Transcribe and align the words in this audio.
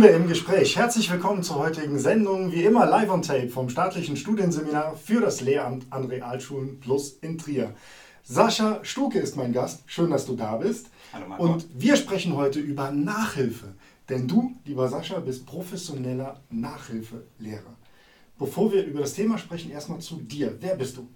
Schule 0.00 0.12
im 0.12 0.28
Gespräch. 0.28 0.78
Herzlich 0.78 1.12
willkommen 1.12 1.42
zur 1.42 1.56
heutigen 1.56 1.98
Sendung, 1.98 2.52
wie 2.52 2.64
immer 2.64 2.86
live 2.86 3.10
on 3.10 3.20
tape 3.20 3.50
vom 3.50 3.68
staatlichen 3.68 4.16
Studienseminar 4.16 4.96
für 4.96 5.20
das 5.20 5.42
Lehramt 5.42 5.84
an 5.90 6.06
Realschulen 6.06 6.80
Plus 6.80 7.18
in 7.20 7.36
Trier. 7.36 7.74
Sascha 8.22 8.82
Stuke 8.82 9.18
ist 9.18 9.36
mein 9.36 9.52
Gast. 9.52 9.82
Schön, 9.84 10.10
dass 10.10 10.24
du 10.24 10.36
da 10.36 10.56
bist. 10.56 10.86
Hallo 11.12 11.26
Marco. 11.28 11.44
Und 11.44 11.66
wir 11.74 11.96
sprechen 11.96 12.34
heute 12.34 12.60
über 12.60 12.90
Nachhilfe. 12.90 13.74
Denn 14.08 14.26
du, 14.26 14.56
lieber 14.64 14.88
Sascha, 14.88 15.20
bist 15.20 15.44
professioneller 15.44 16.40
Nachhilfelehrer. 16.48 17.76
Bevor 18.38 18.72
wir 18.72 18.86
über 18.86 19.00
das 19.00 19.12
Thema 19.12 19.36
sprechen, 19.36 19.70
erstmal 19.70 19.98
zu 19.98 20.16
dir. 20.16 20.56
Wer 20.60 20.76
bist 20.76 20.96
du? 20.96 21.08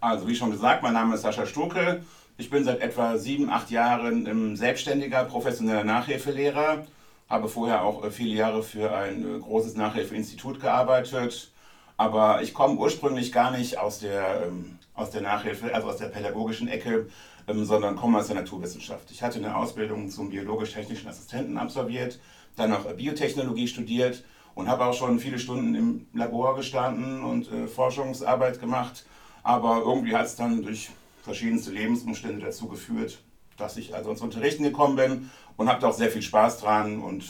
Also 0.00 0.28
wie 0.28 0.34
schon 0.34 0.50
gesagt, 0.50 0.82
mein 0.82 0.92
Name 0.92 1.14
ist 1.14 1.22
Sascha 1.22 1.46
Stuke. 1.46 2.02
Ich 2.36 2.50
bin 2.50 2.62
seit 2.62 2.82
etwa 2.82 3.16
sieben, 3.16 3.48
acht 3.48 3.70
Jahren 3.70 4.54
selbstständiger 4.54 5.24
professioneller 5.24 5.84
Nachhilfelehrer 5.84 6.84
habe 7.28 7.48
vorher 7.48 7.84
auch 7.84 8.04
äh, 8.04 8.10
viele 8.10 8.34
Jahre 8.34 8.62
für 8.62 8.94
ein 8.94 9.36
äh, 9.36 9.38
großes 9.38 9.76
Nachhilfeinstitut 9.76 10.60
gearbeitet, 10.60 11.52
aber 11.96 12.42
ich 12.42 12.54
komme 12.54 12.78
ursprünglich 12.78 13.32
gar 13.32 13.50
nicht 13.50 13.78
aus 13.78 14.00
der, 14.00 14.46
ähm, 14.46 14.78
aus 14.94 15.10
der 15.10 15.22
Nachhilfe, 15.22 15.74
also 15.74 15.88
aus 15.88 15.96
der 15.96 16.06
pädagogischen 16.06 16.68
Ecke, 16.68 17.08
ähm, 17.46 17.64
sondern 17.64 17.96
komme 17.96 18.18
aus 18.18 18.28
der 18.28 18.36
Naturwissenschaft. 18.36 19.10
Ich 19.10 19.22
hatte 19.22 19.38
eine 19.38 19.56
Ausbildung 19.56 20.10
zum 20.10 20.30
biologisch-technischen 20.30 21.08
Assistenten 21.08 21.58
absolviert, 21.58 22.18
dann 22.56 22.70
noch 22.70 22.84
Biotechnologie 22.92 23.68
studiert 23.68 24.24
und 24.54 24.68
habe 24.68 24.84
auch 24.84 24.94
schon 24.94 25.18
viele 25.18 25.38
Stunden 25.38 25.74
im 25.74 26.06
Labor 26.14 26.56
gestanden 26.56 27.22
und 27.22 27.50
äh, 27.52 27.66
Forschungsarbeit 27.66 28.60
gemacht. 28.60 29.04
Aber 29.42 29.82
irgendwie 29.84 30.14
hat 30.14 30.26
es 30.26 30.36
dann 30.36 30.62
durch 30.62 30.90
verschiedenste 31.22 31.70
Lebensumstände 31.70 32.44
dazu 32.44 32.68
geführt, 32.68 33.18
dass 33.58 33.76
ich 33.76 33.94
also 33.94 34.10
ins 34.10 34.22
Unterrichten 34.22 34.62
gekommen 34.62 34.96
bin 34.96 35.30
und 35.56 35.68
habe 35.68 35.80
da 35.80 35.88
auch 35.88 35.94
sehr 35.94 36.10
viel 36.10 36.22
Spaß 36.22 36.58
dran 36.58 37.00
und 37.00 37.24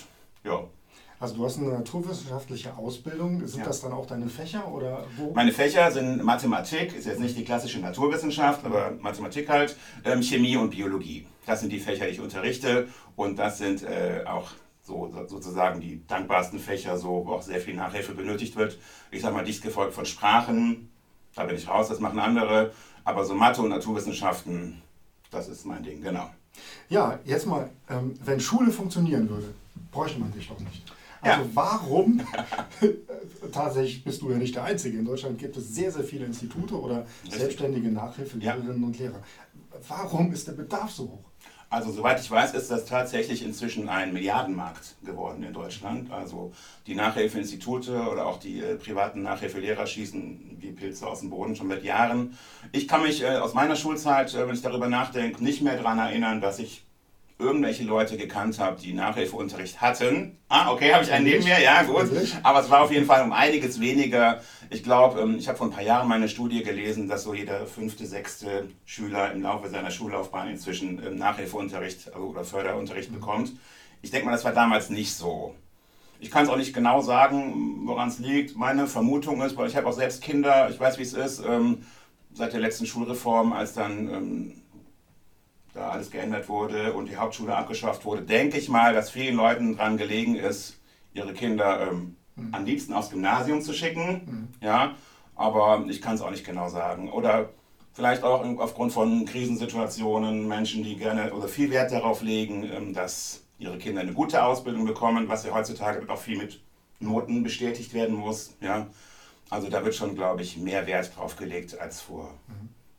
ja. 0.44 0.64
Also 1.20 1.34
du 1.34 1.44
hast 1.44 1.58
eine 1.58 1.70
naturwissenschaftliche 1.70 2.76
Ausbildung. 2.76 3.44
Sind 3.44 3.60
ja. 3.60 3.66
das 3.66 3.80
dann 3.80 3.92
auch 3.92 4.06
deine 4.06 4.28
Fächer 4.28 4.72
oder 4.72 5.04
wo? 5.16 5.32
Meine 5.32 5.50
Fächer 5.50 5.90
sind 5.90 6.22
Mathematik, 6.22 6.94
ist 6.94 7.06
jetzt 7.06 7.18
nicht 7.18 7.36
die 7.36 7.44
klassische 7.44 7.80
Naturwissenschaft, 7.80 8.64
aber 8.64 8.92
Mathematik 9.00 9.48
halt, 9.48 9.76
ähm, 10.04 10.22
Chemie 10.22 10.56
und 10.56 10.70
Biologie. 10.70 11.26
Das 11.44 11.60
sind 11.60 11.72
die 11.72 11.80
Fächer, 11.80 12.04
die 12.04 12.12
ich 12.12 12.20
unterrichte 12.20 12.86
und 13.16 13.38
das 13.38 13.58
sind 13.58 13.82
äh, 13.82 14.22
auch 14.26 14.50
so, 14.82 15.12
sozusagen 15.26 15.80
die 15.80 16.06
dankbarsten 16.06 16.60
Fächer, 16.60 16.96
so, 16.96 17.24
wo 17.26 17.32
auch 17.32 17.42
sehr 17.42 17.60
viel 17.60 17.74
Nachhilfe 17.74 18.14
benötigt 18.14 18.56
wird. 18.56 18.78
Ich 19.10 19.22
sage 19.22 19.34
mal, 19.34 19.44
dicht 19.44 19.62
gefolgt 19.62 19.94
von 19.94 20.06
Sprachen, 20.06 20.88
da 21.34 21.44
bin 21.44 21.56
ich 21.56 21.68
raus, 21.68 21.88
das 21.88 22.00
machen 22.00 22.18
andere, 22.18 22.72
aber 23.04 23.24
so 23.24 23.34
Mathe 23.34 23.60
und 23.60 23.70
Naturwissenschaften, 23.70 24.82
das 25.30 25.48
ist 25.48 25.66
mein 25.66 25.82
Ding, 25.82 26.00
genau. 26.00 26.30
Ja, 26.88 27.18
jetzt 27.24 27.46
mal, 27.46 27.70
ähm, 27.88 28.14
wenn 28.24 28.40
Schule 28.40 28.72
funktionieren 28.72 29.28
würde, 29.28 29.54
bräuchte 29.92 30.18
man 30.18 30.32
dich 30.32 30.48
doch 30.48 30.58
nicht. 30.58 30.82
Also 31.20 31.42
ja. 31.42 31.50
warum, 31.54 32.20
tatsächlich 33.52 34.04
bist 34.04 34.22
du 34.22 34.30
ja 34.30 34.38
nicht 34.38 34.54
der 34.54 34.64
Einzige, 34.64 34.98
in 34.98 35.04
Deutschland 35.04 35.38
gibt 35.38 35.56
es 35.56 35.74
sehr, 35.74 35.90
sehr 35.90 36.04
viele 36.04 36.24
Institute 36.26 36.78
oder 36.78 37.06
selbstständige 37.28 37.88
Nachhilfelehrerinnen 37.88 38.80
ja. 38.80 38.86
und 38.86 38.98
Lehrer. 38.98 39.22
Warum 39.86 40.32
ist 40.32 40.46
der 40.48 40.52
Bedarf 40.52 40.90
so 40.90 41.04
hoch? 41.04 41.27
Also 41.70 41.92
soweit 41.92 42.18
ich 42.18 42.30
weiß, 42.30 42.54
ist 42.54 42.70
das 42.70 42.86
tatsächlich 42.86 43.44
inzwischen 43.44 43.90
ein 43.90 44.14
Milliardenmarkt 44.14 44.96
geworden 45.04 45.42
in 45.42 45.52
Deutschland. 45.52 46.10
Also 46.10 46.52
die 46.86 46.94
Nachhilfeinstitute 46.94 48.08
oder 48.10 48.24
auch 48.24 48.38
die 48.38 48.60
äh, 48.60 48.76
privaten 48.76 49.22
Nachhilfelehrer 49.22 49.86
schießen 49.86 50.56
wie 50.60 50.72
Pilze 50.72 51.06
aus 51.06 51.20
dem 51.20 51.28
Boden 51.28 51.56
schon 51.56 51.68
seit 51.68 51.84
Jahren. 51.84 52.38
Ich 52.72 52.88
kann 52.88 53.02
mich 53.02 53.22
äh, 53.22 53.36
aus 53.36 53.52
meiner 53.52 53.76
Schulzeit, 53.76 54.34
äh, 54.34 54.48
wenn 54.48 54.54
ich 54.54 54.62
darüber 54.62 54.88
nachdenke, 54.88 55.44
nicht 55.44 55.60
mehr 55.60 55.76
daran 55.76 55.98
erinnern, 55.98 56.40
dass 56.40 56.58
ich 56.58 56.87
irgendwelche 57.38 57.84
Leute 57.84 58.16
gekannt 58.16 58.58
habe, 58.58 58.80
die 58.80 58.92
Nachhilfeunterricht 58.92 59.80
hatten. 59.80 60.38
Ah, 60.48 60.72
okay, 60.72 60.92
habe 60.92 61.04
ich 61.04 61.12
einen 61.12 61.24
neben 61.24 61.44
mir, 61.44 61.60
ja 61.60 61.82
gut. 61.84 62.10
Aber 62.42 62.60
es 62.60 62.68
war 62.68 62.82
auf 62.82 62.90
jeden 62.90 63.06
Fall 63.06 63.22
um 63.22 63.32
einiges 63.32 63.80
weniger. 63.80 64.40
Ich 64.70 64.82
glaube, 64.82 65.20
ähm, 65.20 65.36
ich 65.38 65.46
habe 65.46 65.56
vor 65.56 65.68
ein 65.68 65.72
paar 65.72 65.84
Jahren 65.84 66.08
meine 66.08 66.28
Studie 66.28 66.64
gelesen, 66.64 67.08
dass 67.08 67.22
so 67.22 67.34
jeder 67.34 67.66
fünfte, 67.66 68.06
sechste 68.06 68.68
Schüler 68.84 69.32
im 69.32 69.42
Laufe 69.42 69.68
seiner 69.68 69.92
Schullaufbahn 69.92 70.48
inzwischen 70.48 71.00
ähm, 71.04 71.16
Nachhilfeunterricht 71.16 72.12
also, 72.12 72.26
oder 72.26 72.44
Förderunterricht 72.44 73.12
bekommt. 73.12 73.52
Ich 74.02 74.10
denke 74.10 74.26
mal, 74.26 74.32
das 74.32 74.44
war 74.44 74.52
damals 74.52 74.90
nicht 74.90 75.14
so. 75.14 75.54
Ich 76.20 76.32
kann 76.32 76.44
es 76.44 76.50
auch 76.50 76.56
nicht 76.56 76.74
genau 76.74 77.00
sagen, 77.00 77.82
woran 77.84 78.08
es 78.08 78.18
liegt. 78.18 78.56
Meine 78.56 78.88
Vermutung 78.88 79.40
ist, 79.42 79.56
weil 79.56 79.68
ich 79.68 79.76
habe 79.76 79.86
auch 79.86 79.92
selbst 79.92 80.22
Kinder, 80.22 80.68
ich 80.70 80.80
weiß, 80.80 80.98
wie 80.98 81.02
es 81.02 81.12
ist, 81.12 81.40
ähm, 81.48 81.84
seit 82.32 82.52
der 82.52 82.60
letzten 82.60 82.86
Schulreform, 82.86 83.52
als 83.52 83.74
dann 83.74 84.62
da 85.78 85.90
alles 85.90 86.10
geändert 86.10 86.48
wurde 86.48 86.92
und 86.92 87.08
die 87.08 87.16
Hauptschule 87.16 87.54
abgeschafft 87.54 88.04
wurde, 88.04 88.22
denke 88.22 88.58
ich 88.58 88.68
mal, 88.68 88.92
dass 88.94 89.10
vielen 89.10 89.36
Leuten 89.36 89.76
daran 89.76 89.96
gelegen 89.96 90.34
ist, 90.34 90.78
ihre 91.14 91.32
Kinder 91.32 91.88
ähm, 91.88 92.16
mhm. 92.36 92.54
am 92.54 92.64
liebsten 92.64 92.92
aufs 92.92 93.10
Gymnasium 93.10 93.62
zu 93.62 93.72
schicken. 93.72 94.22
Mhm. 94.60 94.66
Ja, 94.66 94.94
aber 95.36 95.84
ich 95.88 96.02
kann 96.02 96.16
es 96.16 96.20
auch 96.20 96.30
nicht 96.30 96.44
genau 96.44 96.68
sagen. 96.68 97.10
Oder 97.10 97.50
vielleicht 97.92 98.24
auch 98.24 98.44
aufgrund 98.58 98.92
von 98.92 99.24
Krisensituationen 99.24 100.48
Menschen, 100.48 100.82
die 100.82 100.96
gerne 100.96 101.32
oder 101.32 101.48
viel 101.48 101.70
Wert 101.70 101.92
darauf 101.92 102.22
legen, 102.22 102.68
ähm, 102.70 102.92
dass 102.92 103.44
ihre 103.58 103.78
Kinder 103.78 104.00
eine 104.00 104.12
gute 104.12 104.42
Ausbildung 104.44 104.84
bekommen, 104.84 105.28
was 105.28 105.44
ja 105.44 105.52
heutzutage 105.54 106.08
auch 106.08 106.18
viel 106.18 106.38
mit 106.38 106.60
Noten 107.00 107.42
bestätigt 107.42 107.94
werden 107.94 108.16
muss. 108.16 108.56
Ja, 108.60 108.88
also 109.50 109.68
da 109.68 109.84
wird 109.84 109.94
schon, 109.94 110.14
glaube 110.14 110.42
ich, 110.42 110.56
mehr 110.56 110.86
Wert 110.86 111.16
drauf 111.16 111.36
gelegt 111.36 111.78
als 111.78 112.00
vor 112.00 112.34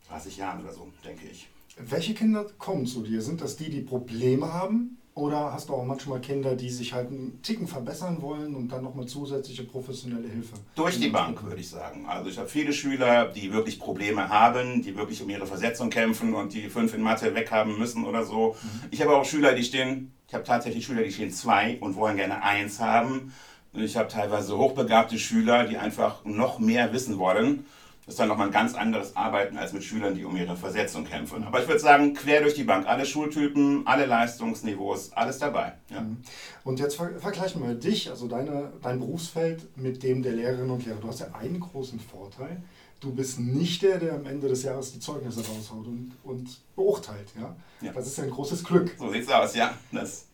30 0.09 0.35
mhm. 0.37 0.41
Jahren 0.41 0.63
oder 0.63 0.73
so, 0.73 0.87
denke 1.03 1.27
ich. 1.27 1.47
Welche 1.81 2.13
Kinder 2.13 2.45
kommen 2.57 2.85
zu 2.85 3.03
dir? 3.03 3.21
Sind 3.21 3.39
das 3.39 3.55
die, 3.55 3.69
die 3.69 3.81
Probleme 3.81 4.51
haben? 4.51 4.97
Oder 5.15 5.53
hast 5.53 5.69
du 5.69 5.73
auch 5.73 5.85
manchmal 5.85 6.19
Kinder, 6.19 6.55
die 6.55 6.69
sich 6.69 6.93
halt 6.93 7.07
einen 7.07 7.41
Ticken 7.41 7.67
verbessern 7.67 8.21
wollen 8.21 8.55
und 8.55 8.69
dann 8.69 8.83
nochmal 8.83 9.05
zusätzliche 9.05 9.63
professionelle 9.63 10.27
Hilfe? 10.27 10.55
Durch 10.75 10.99
die 10.99 11.09
Bank, 11.09 11.43
würde 11.43 11.59
ich 11.59 11.69
sagen. 11.69 12.05
Also 12.05 12.29
ich 12.29 12.37
habe 12.37 12.47
viele 12.47 12.73
Schüler, 12.73 13.27
die 13.27 13.51
wirklich 13.51 13.79
Probleme 13.79 14.29
haben, 14.29 14.81
die 14.81 14.95
wirklich 14.95 15.21
um 15.21 15.29
ihre 15.29 15.45
Versetzung 15.45 15.89
kämpfen 15.89 16.33
und 16.33 16.53
die 16.53 16.69
fünf 16.69 16.93
in 16.93 17.01
Mathe 17.01 17.33
weghaben 17.33 17.77
müssen 17.77 18.05
oder 18.05 18.25
so. 18.25 18.55
Mhm. 18.61 18.87
Ich 18.91 19.01
habe 19.01 19.15
auch 19.15 19.25
Schüler, 19.25 19.53
die 19.53 19.63
stehen, 19.63 20.11
ich 20.27 20.33
habe 20.33 20.43
tatsächlich 20.43 20.85
Schüler, 20.85 21.03
die 21.03 21.11
stehen 21.11 21.31
zwei 21.31 21.77
und 21.79 21.95
wollen 21.95 22.17
gerne 22.17 22.43
eins 22.43 22.79
haben. 22.79 23.33
Und 23.73 23.83
ich 23.83 23.95
habe 23.97 24.09
teilweise 24.09 24.57
hochbegabte 24.57 25.17
Schüler, 25.17 25.65
die 25.65 25.77
einfach 25.77 26.23
noch 26.25 26.59
mehr 26.59 26.91
wissen 26.93 27.17
wollen 27.17 27.65
das 28.09 28.15
ist 28.15 28.21
dann 28.21 28.29
nochmal 28.29 28.47
ein 28.47 28.51
ganz 28.51 28.73
anderes 28.73 29.15
Arbeiten 29.15 29.55
als 29.55 29.71
mit 29.71 29.83
Schülern, 29.83 30.15
die 30.15 30.25
um 30.25 30.35
ihre 30.35 30.57
Versetzung 30.57 31.05
kämpfen. 31.05 31.43
Aber 31.43 31.61
ich 31.61 31.67
würde 31.67 31.79
sagen, 31.79 32.15
quer 32.15 32.41
durch 32.41 32.55
die 32.55 32.63
Bank, 32.63 32.87
alle 32.87 33.05
Schultypen, 33.05 33.85
alle 33.85 34.07
Leistungsniveaus, 34.07 35.13
alles 35.13 35.37
dabei. 35.37 35.73
Ja. 35.91 36.01
Mhm. 36.01 36.17
Und 36.63 36.79
jetzt 36.79 36.95
ver 36.95 37.11
vergleichen 37.19 37.61
wir 37.61 37.75
dich, 37.75 38.09
also 38.09 38.27
deine, 38.27 38.73
dein 38.81 38.97
Berufsfeld, 38.97 39.77
mit 39.77 40.01
dem 40.01 40.23
der 40.23 40.31
Lehrerinnen 40.31 40.71
und 40.71 40.87
Lehrer. 40.87 40.97
Du 40.99 41.07
hast 41.07 41.19
ja 41.19 41.27
einen 41.33 41.59
großen 41.59 41.99
Vorteil. 41.99 42.63
Du 42.99 43.13
bist 43.13 43.39
nicht 43.39 43.83
der, 43.83 43.99
der 43.99 44.15
am 44.15 44.25
Ende 44.25 44.47
des 44.47 44.63
Jahres 44.63 44.91
die 44.91 44.99
Zeugnisse 44.99 45.41
raushaut 45.41 45.85
und, 45.85 46.13
und 46.23 46.61
beurteilt. 46.75 47.27
Ja? 47.39 47.55
ja? 47.81 47.93
Das 47.93 48.07
ist 48.07 48.19
ein 48.19 48.31
großes 48.31 48.63
Glück. 48.63 48.95
So 48.97 49.11
sieht 49.11 49.21
es 49.21 49.29
aus, 49.29 49.55
ja. 49.55 49.77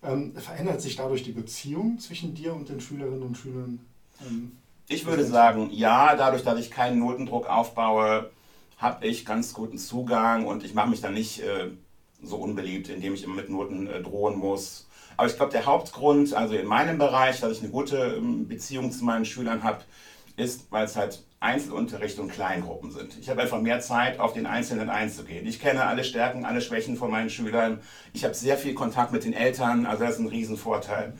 Ähm, 0.01 0.33
verändert 0.37 0.79
sich 0.79 0.95
dadurch 0.95 1.23
die 1.23 1.33
Beziehung 1.33 1.99
zwischen 1.99 2.33
dir 2.33 2.53
und 2.53 2.69
den 2.69 2.79
Schülerinnen 2.79 3.21
und 3.21 3.35
Schülern? 3.35 3.81
Ähm, 4.25 4.53
ich 4.87 5.05
würde 5.05 5.25
sagen, 5.25 5.69
ja, 5.71 6.15
dadurch, 6.15 6.43
dass 6.43 6.59
ich 6.59 6.71
keinen 6.71 6.99
Notendruck 6.99 7.49
aufbaue, 7.49 8.29
habe 8.77 9.07
ich 9.07 9.25
ganz 9.25 9.53
guten 9.53 9.77
Zugang 9.77 10.45
und 10.45 10.63
ich 10.63 10.73
mache 10.73 10.89
mich 10.89 11.01
dann 11.01 11.13
nicht 11.13 11.41
äh, 11.41 11.71
so 12.21 12.37
unbeliebt, 12.37 12.89
indem 12.89 13.13
ich 13.13 13.23
immer 13.23 13.35
mit 13.35 13.49
Noten 13.49 13.87
äh, 13.87 14.01
drohen 14.01 14.37
muss. 14.37 14.87
Aber 15.17 15.27
ich 15.27 15.37
glaube, 15.37 15.51
der 15.51 15.65
Hauptgrund, 15.65 16.33
also 16.33 16.55
in 16.55 16.67
meinem 16.67 16.97
Bereich, 16.97 17.39
dass 17.39 17.53
ich 17.53 17.61
eine 17.61 17.71
gute 17.71 18.15
ähm, 18.17 18.47
Beziehung 18.47 18.91
zu 18.91 19.05
meinen 19.05 19.25
Schülern 19.25 19.63
habe, 19.63 19.79
ist, 20.35 20.69
weil 20.71 20.85
es 20.85 20.97
halt 20.97 21.23
Einzelunterricht 21.39 22.19
und 22.19 22.31
Kleingruppen 22.31 22.91
sind. 22.91 23.17
Ich 23.19 23.29
habe 23.29 23.41
einfach 23.41 23.61
mehr 23.61 23.79
Zeit, 23.79 24.19
auf 24.19 24.33
den 24.33 24.45
Einzelnen 24.45 24.89
einzugehen. 24.89 25.47
Ich 25.47 25.59
kenne 25.59 25.85
alle 25.85 26.03
Stärken, 26.03 26.43
alle 26.43 26.59
Schwächen 26.59 26.97
von 26.97 27.11
meinen 27.11 27.29
Schülern. 27.29 27.79
Ich 28.13 28.23
habe 28.23 28.33
sehr 28.33 28.57
viel 28.57 28.73
Kontakt 28.73 29.13
mit 29.13 29.23
den 29.23 29.33
Eltern, 29.33 29.85
also 29.85 30.03
das 30.03 30.15
ist 30.15 30.19
ein 30.19 30.27
Riesenvorteil. 30.27 31.13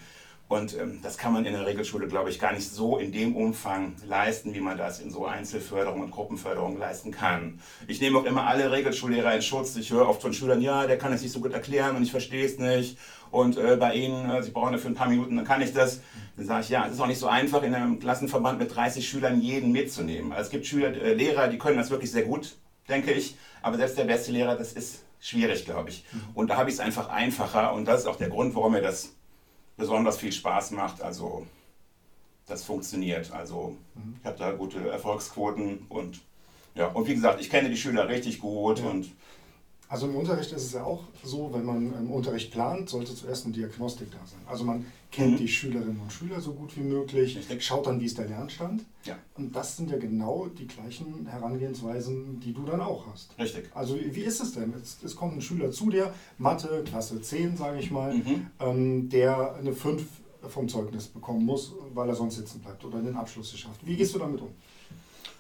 Und 0.48 0.78
ähm, 0.78 1.00
das 1.02 1.18
kann 1.18 1.34
man 1.34 1.44
in 1.46 1.54
der 1.54 1.66
Regelschule, 1.66 2.08
glaube 2.08 2.30
ich, 2.30 2.38
gar 2.38 2.54
nicht 2.54 2.70
so 2.70 2.98
in 2.98 3.12
dem 3.12 3.36
Umfang 3.36 3.96
leisten, 4.06 4.54
wie 4.54 4.60
man 4.60 4.78
das 4.78 5.00
in 5.00 5.10
so 5.10 5.26
Einzelförderung 5.26 6.02
und 6.02 6.12
Gruppenförderung 6.12 6.78
leisten 6.78 7.10
kann. 7.10 7.60
Ich 7.88 8.00
nehme 8.00 8.20
auch 8.20 8.26
immer 8.26 8.46
alle 8.46 8.72
Regelschullehrer 8.72 9.34
in 9.34 9.42
Schutz. 9.42 9.76
Ich 9.76 9.92
höre 9.92 10.08
oft 10.08 10.22
von 10.22 10.34
Schülern, 10.34 10.62
ja, 10.62 10.86
der 10.86 11.00
kann 11.00 11.12
es 11.14 11.24
nicht 11.24 11.32
so 11.32 11.40
gut 11.40 11.54
erklären 11.54 11.96
und 11.96 12.04
ich 12.04 12.12
verstehe 12.12 12.46
es 12.46 12.60
nicht. 12.60 13.00
Und 13.32 13.58
äh, 13.58 13.76
bei 13.76 13.96
Ihnen, 13.96 14.30
äh, 14.30 14.44
Sie 14.44 14.52
brauchen 14.52 14.74
dafür 14.74 14.92
ein 14.92 14.96
paar 14.96 15.10
Minuten, 15.10 15.36
dann 15.36 15.46
kann 15.46 15.62
ich 15.64 15.74
das. 15.74 16.02
Dann 16.38 16.46
sage 16.46 16.62
ich, 16.62 16.70
ja, 16.70 16.86
es 16.86 16.94
ist 16.94 17.00
auch 17.00 17.08
nicht 17.08 17.20
so 17.20 17.28
einfach, 17.28 17.64
in 17.64 17.74
einem 17.74 18.00
Klassenverband 18.00 18.60
mit 18.60 18.76
30 18.76 19.08
Schülern 19.08 19.42
jeden 19.42 19.72
mitzunehmen. 19.72 20.32
Also 20.32 20.44
es 20.44 20.50
gibt 20.52 20.68
Schüler, 20.68 20.90
äh, 20.90 21.16
Lehrer, 21.16 21.48
die 21.48 21.58
können 21.58 21.78
das 21.78 21.90
wirklich 21.90 22.12
sehr 22.12 22.24
gut, 22.24 22.56
denke 22.88 23.12
ich. 23.12 23.36
Aber 23.64 23.78
selbst 23.78 23.98
der 23.98 24.04
beste 24.04 24.32
Lehrer, 24.32 24.56
das 24.56 24.74
ist 24.74 25.06
schwierig, 25.20 25.66
glaube 25.66 25.90
ich. 25.90 26.06
Mhm. 26.12 26.22
Und 26.36 26.50
da 26.52 26.58
habe 26.58 26.70
ich 26.70 26.76
es 26.76 26.80
einfach 26.80 27.10
einfacher. 27.10 27.74
Und 27.74 27.86
das 27.86 28.02
ist 28.02 28.08
auch 28.08 28.18
der 28.18 28.30
Grund, 28.30 28.54
warum 28.54 28.74
mir 28.74 28.82
das 28.82 29.16
besonders 29.78 30.18
viel 30.18 30.32
Spaß 30.32 30.72
macht. 30.72 31.02
Also 31.02 31.46
das 32.48 32.64
funktioniert. 32.64 33.32
Also 33.32 33.76
mhm. 33.96 34.16
ich 34.20 34.26
habe 34.26 34.38
da 34.38 34.52
gute 34.52 34.90
Erfolgsquoten 34.90 35.86
und 35.90 36.22
ja, 36.76 36.88
und 36.88 37.08
wie 37.08 37.16
gesagt, 37.16 37.40
ich 37.40 37.50
kenne 37.50 37.70
die 37.70 37.78
Schüler 37.78 38.10
richtig 38.10 38.40
gut 38.40 38.80
ja. 38.80 38.86
und 38.86 39.10
Also 39.88 40.08
im 40.08 40.16
Unterricht 40.16 40.52
ist 40.52 40.64
es 40.64 40.74
ja 40.74 40.84
auch 40.84 41.04
so, 41.24 41.52
wenn 41.54 41.64
man 41.64 41.94
im 41.94 42.12
Unterricht 42.12 42.52
plant, 42.52 42.90
sollte 42.90 43.14
zuerst 43.14 43.46
eine 43.46 43.54
Diagnostik 43.54 44.10
da 44.12 44.18
sein. 44.26 44.40
Also 44.48 44.64
man 44.64 44.86
kennt 45.12 45.34
mhm. 45.34 45.38
die 45.38 45.48
Schülerinnen 45.48 46.00
und 46.02 46.12
Schüler 46.12 46.42
so 46.42 46.54
gut 46.54 46.76
wie 46.76 46.82
möglich, 46.82 47.38
Richtig. 47.38 47.64
schaut 47.64 47.86
dann, 47.86 48.00
wie 48.02 48.06
ist 48.06 48.18
der 48.18 48.28
Lernstand. 48.28 48.84
Ja. 49.04 49.18
Und 49.36 49.56
das 49.56 49.78
sind 49.78 49.92
ja 49.92 49.98
genau 49.98 50.48
die 50.48 50.68
gleichen 50.68 51.28
Herangehensweisen, 51.28 52.40
die 52.40 52.54
du 52.54 52.66
dann 52.66 52.82
auch 52.82 53.06
hast. 53.12 53.38
Richtig. 53.38 53.70
Also 53.76 53.96
wie 53.96 54.22
ist 54.22 54.42
es 54.42 54.54
denn? 54.54 54.74
Es, 54.74 54.98
es 55.04 55.16
kommt 55.16 55.38
ein 55.38 55.42
Schüler 55.42 55.72
zu 55.72 55.90
dir, 55.90 56.14
Mathe, 56.38 56.84
Klasse 56.84 57.22
10, 57.22 57.56
sage 57.56 57.80
ich 57.80 57.92
mal, 57.92 58.16
mhm. 58.16 58.48
ähm, 58.60 59.10
der 59.10 59.56
eine 59.56 59.74
5 59.74 60.04
vom 60.50 60.68
Zeugnis 60.68 61.08
bekommen 61.08 61.46
muss, 61.46 61.74
weil 61.94 62.10
er 62.10 62.16
sonst 62.16 62.36
sitzen 62.36 62.60
bleibt 62.60 62.84
oder 62.84 63.00
den 63.00 63.16
Abschluss 63.16 63.52
nicht 63.52 63.62
schafft. 63.62 63.86
Wie 63.86 63.96
gehst 63.96 64.14
du 64.16 64.20
damit 64.20 64.42
um? 64.42 64.50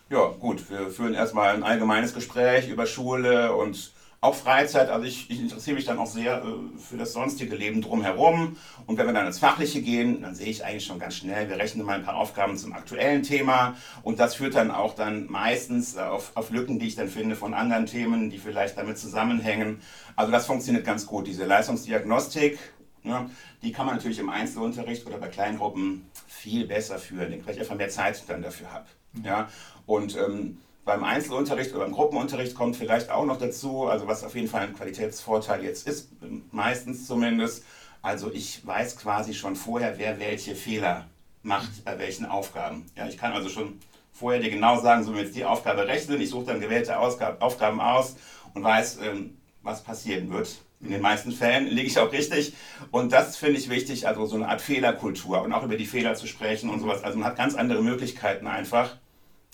Ja, 0.10 0.28
gut, 0.40 0.70
wir 0.70 0.90
führen 0.90 1.16
erstmal 1.16 1.56
ein 1.56 1.64
allgemeines 1.64 2.14
Gespräch 2.14 2.70
über 2.70 2.86
Schule 2.86 3.56
und 3.56 3.92
auch 4.26 4.36
Freizeit. 4.36 4.90
Also 4.90 5.06
ich, 5.06 5.30
ich 5.30 5.40
interessiere 5.40 5.76
mich 5.76 5.86
dann 5.86 6.00
auch 6.00 6.08
sehr 6.08 6.44
äh, 6.44 6.80
für 6.80 6.98
das 6.98 7.14
sonstige 7.14 7.56
Leben 7.56 7.82
drumherum. 7.82 8.58
Und 8.88 8.98
wenn 8.98 9.06
wir 9.06 9.14
dann 9.14 9.28
ins 9.28 9.40
Fachliche 9.40 9.82
gehen, 9.82 10.22
dann 10.22 10.36
sehe 10.36 10.48
ich 10.48 10.66
eigentlich 10.66 10.86
schon 10.86 11.00
ganz 11.00 11.16
schnell, 11.16 11.48
wir 11.48 11.58
rechnen 11.58 11.86
mal 11.86 11.94
ein 11.94 12.04
paar 12.04 12.16
Aufgaben 12.16 12.58
zum 12.58 12.74
aktuellen 12.74 13.24
Thema. 13.24 13.76
Und 14.04 14.20
das 14.20 14.36
führt 14.36 14.56
dann 14.56 14.72
auch 14.72 14.96
dann 14.96 15.28
meistens 15.28 15.96
auf, 15.98 16.32
auf 16.36 16.50
Lücken, 16.50 16.80
die 16.80 16.88
ich 16.88 16.96
dann 16.96 17.08
finde 17.08 17.36
von 17.36 17.54
anderen 17.54 17.86
Themen, 17.86 18.30
die 18.30 18.40
vielleicht 18.40 18.78
damit 18.78 18.98
zusammenhängen. 18.98 19.80
Also 20.16 20.32
das 20.32 20.48
funktioniert 20.48 20.86
ganz 20.86 21.06
gut. 21.06 21.28
Diese 21.28 21.46
Leistungsdiagnostik, 21.46 22.58
ne, 23.04 23.30
die 23.62 23.72
kann 23.72 23.86
man 23.86 23.96
natürlich 23.96 24.20
im 24.20 24.30
Einzelunterricht 24.30 25.06
oder 25.06 25.18
bei 25.18 25.28
kleinen 25.28 25.60
Gruppen 25.60 26.10
viel 26.28 26.66
besser 26.66 26.98
führen, 26.98 27.46
weil 27.46 27.54
ich 27.54 27.60
einfach 27.60 27.76
mehr 27.76 27.90
Zeit 27.90 28.24
dann 28.28 28.42
dafür 28.42 28.74
habe. 28.74 28.88
Ja? 29.24 29.50
Und 29.86 30.18
ähm, 30.18 30.58
beim 30.86 31.04
Einzelunterricht 31.04 31.74
oder 31.74 31.84
beim 31.84 31.94
Gruppenunterricht 31.94 32.56
kommt 32.56 32.76
vielleicht 32.76 33.10
auch 33.10 33.26
noch 33.26 33.38
dazu, 33.38 33.88
also 33.88 34.08
was 34.08 34.24
auf 34.24 34.36
jeden 34.36 34.48
Fall 34.48 34.62
ein 34.62 34.76
Qualitätsvorteil 34.76 35.64
jetzt 35.64 35.88
ist, 35.88 36.10
meistens 36.52 37.08
zumindest. 37.08 37.66
Also 38.04 38.32
ich 38.32 38.66
weiß 38.66 38.98
quasi 38.98 39.34
schon 39.34 39.56
vorher, 39.56 39.98
wer 39.98 40.20
welche 40.20 40.56
Fehler 40.56 41.08
macht 41.42 41.84
bei 41.84 41.98
welchen 41.98 42.28
Aufgaben. 42.28 42.86
Ja, 42.96 43.08
ich 43.08 43.18
kann 43.18 43.34
also 43.34 43.50
schon 43.50 43.80
vorher 44.14 44.40
dir 44.40 44.52
genau 44.52 44.80
sagen, 44.80 45.04
so 45.04 45.16
wir 45.16 45.24
jetzt 45.24 45.36
die 45.36 45.44
Aufgabe 45.44 45.88
rechnen, 45.88 46.22
ich 46.22 46.30
suche 46.30 46.46
dann 46.46 46.62
gewählte 46.62 47.00
Ausgab 47.00 47.42
Aufgaben 47.42 47.82
aus 47.82 48.16
und 48.54 48.64
weiß, 48.64 49.00
ähm, 49.04 49.38
was 49.64 49.84
passieren 49.84 50.32
wird. 50.32 50.56
In 50.82 50.92
den 50.92 51.02
meisten 51.02 51.32
Fällen 51.32 51.66
liege 51.70 51.88
ich 51.88 51.98
auch 51.98 52.12
richtig. 52.12 52.54
Und 52.92 53.12
das 53.12 53.38
finde 53.38 53.60
ich 53.60 53.70
wichtig, 53.72 54.08
also 54.08 54.28
so 54.28 54.36
eine 54.36 54.50
Art 54.50 54.62
Fehlerkultur 54.62 55.42
und 55.42 55.52
auch 55.52 55.64
über 55.64 55.78
die 55.78 55.88
Fehler 55.88 56.14
zu 56.14 56.28
sprechen 56.28 56.70
und 56.70 56.80
sowas. 56.80 57.04
Also 57.04 57.18
man 57.18 57.28
hat 57.28 57.38
ganz 57.38 57.56
andere 57.56 57.82
Möglichkeiten 57.82 58.46
einfach 58.46 58.98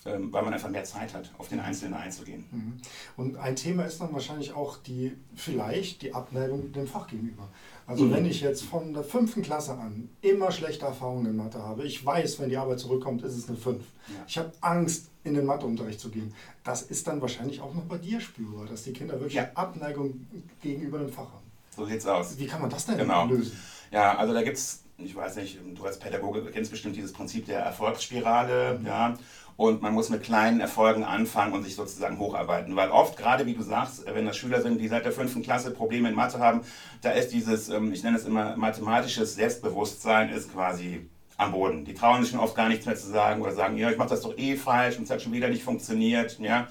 weil 0.04 0.44
man 0.44 0.54
einfach 0.54 0.70
mehr 0.70 0.84
Zeit 0.84 1.14
hat, 1.14 1.32
auf 1.38 1.48
den 1.48 1.60
Einzelnen 1.60 1.94
einzugehen. 1.94 2.46
Mhm. 2.52 2.78
Und 3.18 3.38
ein 3.38 3.56
Thema 3.56 3.84
ist 3.84 4.02
dann 4.02 4.14
wahrscheinlich 4.14 4.54
auch 4.54 4.78
die, 4.78 5.14
vielleicht 5.36 6.02
die 6.02 6.14
Abneigung 6.14 6.72
dem 6.72 6.88
Fach 6.88 7.08
gegenüber. 7.08 7.50
Also 7.86 8.06
mhm. 8.06 8.14
wenn 8.14 8.26
ich 8.26 8.42
jetzt 8.42 8.64
von 8.64 8.94
der 8.94 9.04
fünften 9.04 9.42
Klasse 9.42 9.74
an 9.74 10.10
immer 10.22 10.52
schlechte 10.52 10.86
Erfahrungen 10.86 11.28
in 11.28 11.36
Mathe 11.36 11.62
habe, 11.62 11.84
ich 11.84 12.04
weiß, 12.04 12.40
wenn 12.40 12.50
die 12.50 12.58
Arbeit 12.58 12.80
zurückkommt, 12.80 13.24
ist 13.24 13.38
es 13.38 13.48
eine 13.48 13.58
5. 13.58 13.78
Ja. 14.08 14.14
Ich 14.28 14.38
habe 14.38 14.52
Angst, 14.62 15.12
in 15.24 15.34
den 15.34 15.46
Matheunterricht 15.46 16.00
zu 16.00 16.10
gehen. 16.10 16.34
Das 16.64 16.82
ist 16.82 17.08
dann 17.08 17.22
wahrscheinlich 17.22 17.62
auch 17.62 17.74
noch 17.74 17.84
bei 17.84 17.98
dir 17.98 18.20
spürbar, 18.20 18.66
dass 18.66 18.84
die 18.84 18.94
Kinder 18.94 19.14
wirklich 19.16 19.36
ja. 19.36 19.50
Abneigung 19.54 20.26
gegenüber 20.62 21.00
dem 21.00 21.10
Fach 21.10 21.32
haben. 21.32 21.52
So 21.76 21.86
sieht's 21.86 22.06
aus. 22.06 22.38
Wie 22.38 22.48
kann 22.48 22.62
man 22.62 22.70
das 22.70 22.86
denn 22.86 22.98
genau. 22.98 23.26
lösen? 23.26 23.58
Ja, 23.92 24.18
also 24.18 24.34
da 24.34 24.42
gibt 24.42 24.58
es, 24.58 24.84
ich 24.98 25.16
weiß 25.16 25.36
nicht, 25.38 25.60
du 25.76 25.86
als 25.86 26.00
Pädagoge 26.00 26.44
kennst 26.52 26.72
bestimmt 26.72 26.96
dieses 26.96 27.14
Prinzip 27.14 27.46
der 27.46 27.60
Erfolgsspirale, 27.60 28.80
mhm. 28.80 28.86
ja. 28.86 29.18
Und 29.62 29.84
man 29.84 29.94
muss 29.94 30.10
mit 30.10 30.24
kleinen 30.24 30.60
Erfolgen 30.60 31.04
anfangen 31.04 31.54
und 31.54 31.62
sich 31.62 31.76
sozusagen 31.76 32.18
hocharbeiten. 32.18 32.76
Weil 32.76 32.90
oft, 32.90 33.16
gerade 33.16 33.46
wie 33.46 33.54
du 33.54 33.62
sagst, 33.62 34.04
wenn 34.12 34.26
das 34.26 34.36
Schüler 34.36 34.60
sind, 34.60 34.82
die 34.82 34.88
seit 34.88 35.06
der 35.06 35.12
fünften 35.12 35.44
Klasse 35.44 35.70
Probleme 35.70 36.10
in 36.10 36.16
Mathe 36.16 36.40
haben, 36.40 36.62
da 37.04 37.12
ist 37.12 37.32
dieses, 37.32 37.70
ähm, 37.70 37.94
ich 37.94 38.02
nenne 38.02 38.18
es 38.18 38.26
immer 38.26 38.58
mathematisches 38.58 39.36
Selbstbewusstsein, 39.36 40.32
ist 40.32 40.52
quasi 40.52 41.08
am 41.38 41.52
Boden. 41.52 41.86
Die 41.86 41.94
trauen 41.94 42.24
sich 42.24 42.32
schon 42.32 42.40
oft 42.40 42.56
gar 42.56 42.70
nichts 42.70 42.88
mehr 42.88 42.96
zu 42.96 43.06
sagen 43.12 43.40
oder 43.44 43.54
sagen, 43.54 43.78
ja, 43.78 43.92
ich 43.92 43.98
mache 44.00 44.10
das 44.10 44.22
doch 44.22 44.36
eh 44.36 44.56
falsch 44.56 44.98
und 44.98 45.04
es 45.04 45.12
hat 45.12 45.22
schon 45.22 45.32
wieder 45.32 45.48
nicht 45.48 45.62
funktioniert. 45.62 46.40
Ja. 46.40 46.68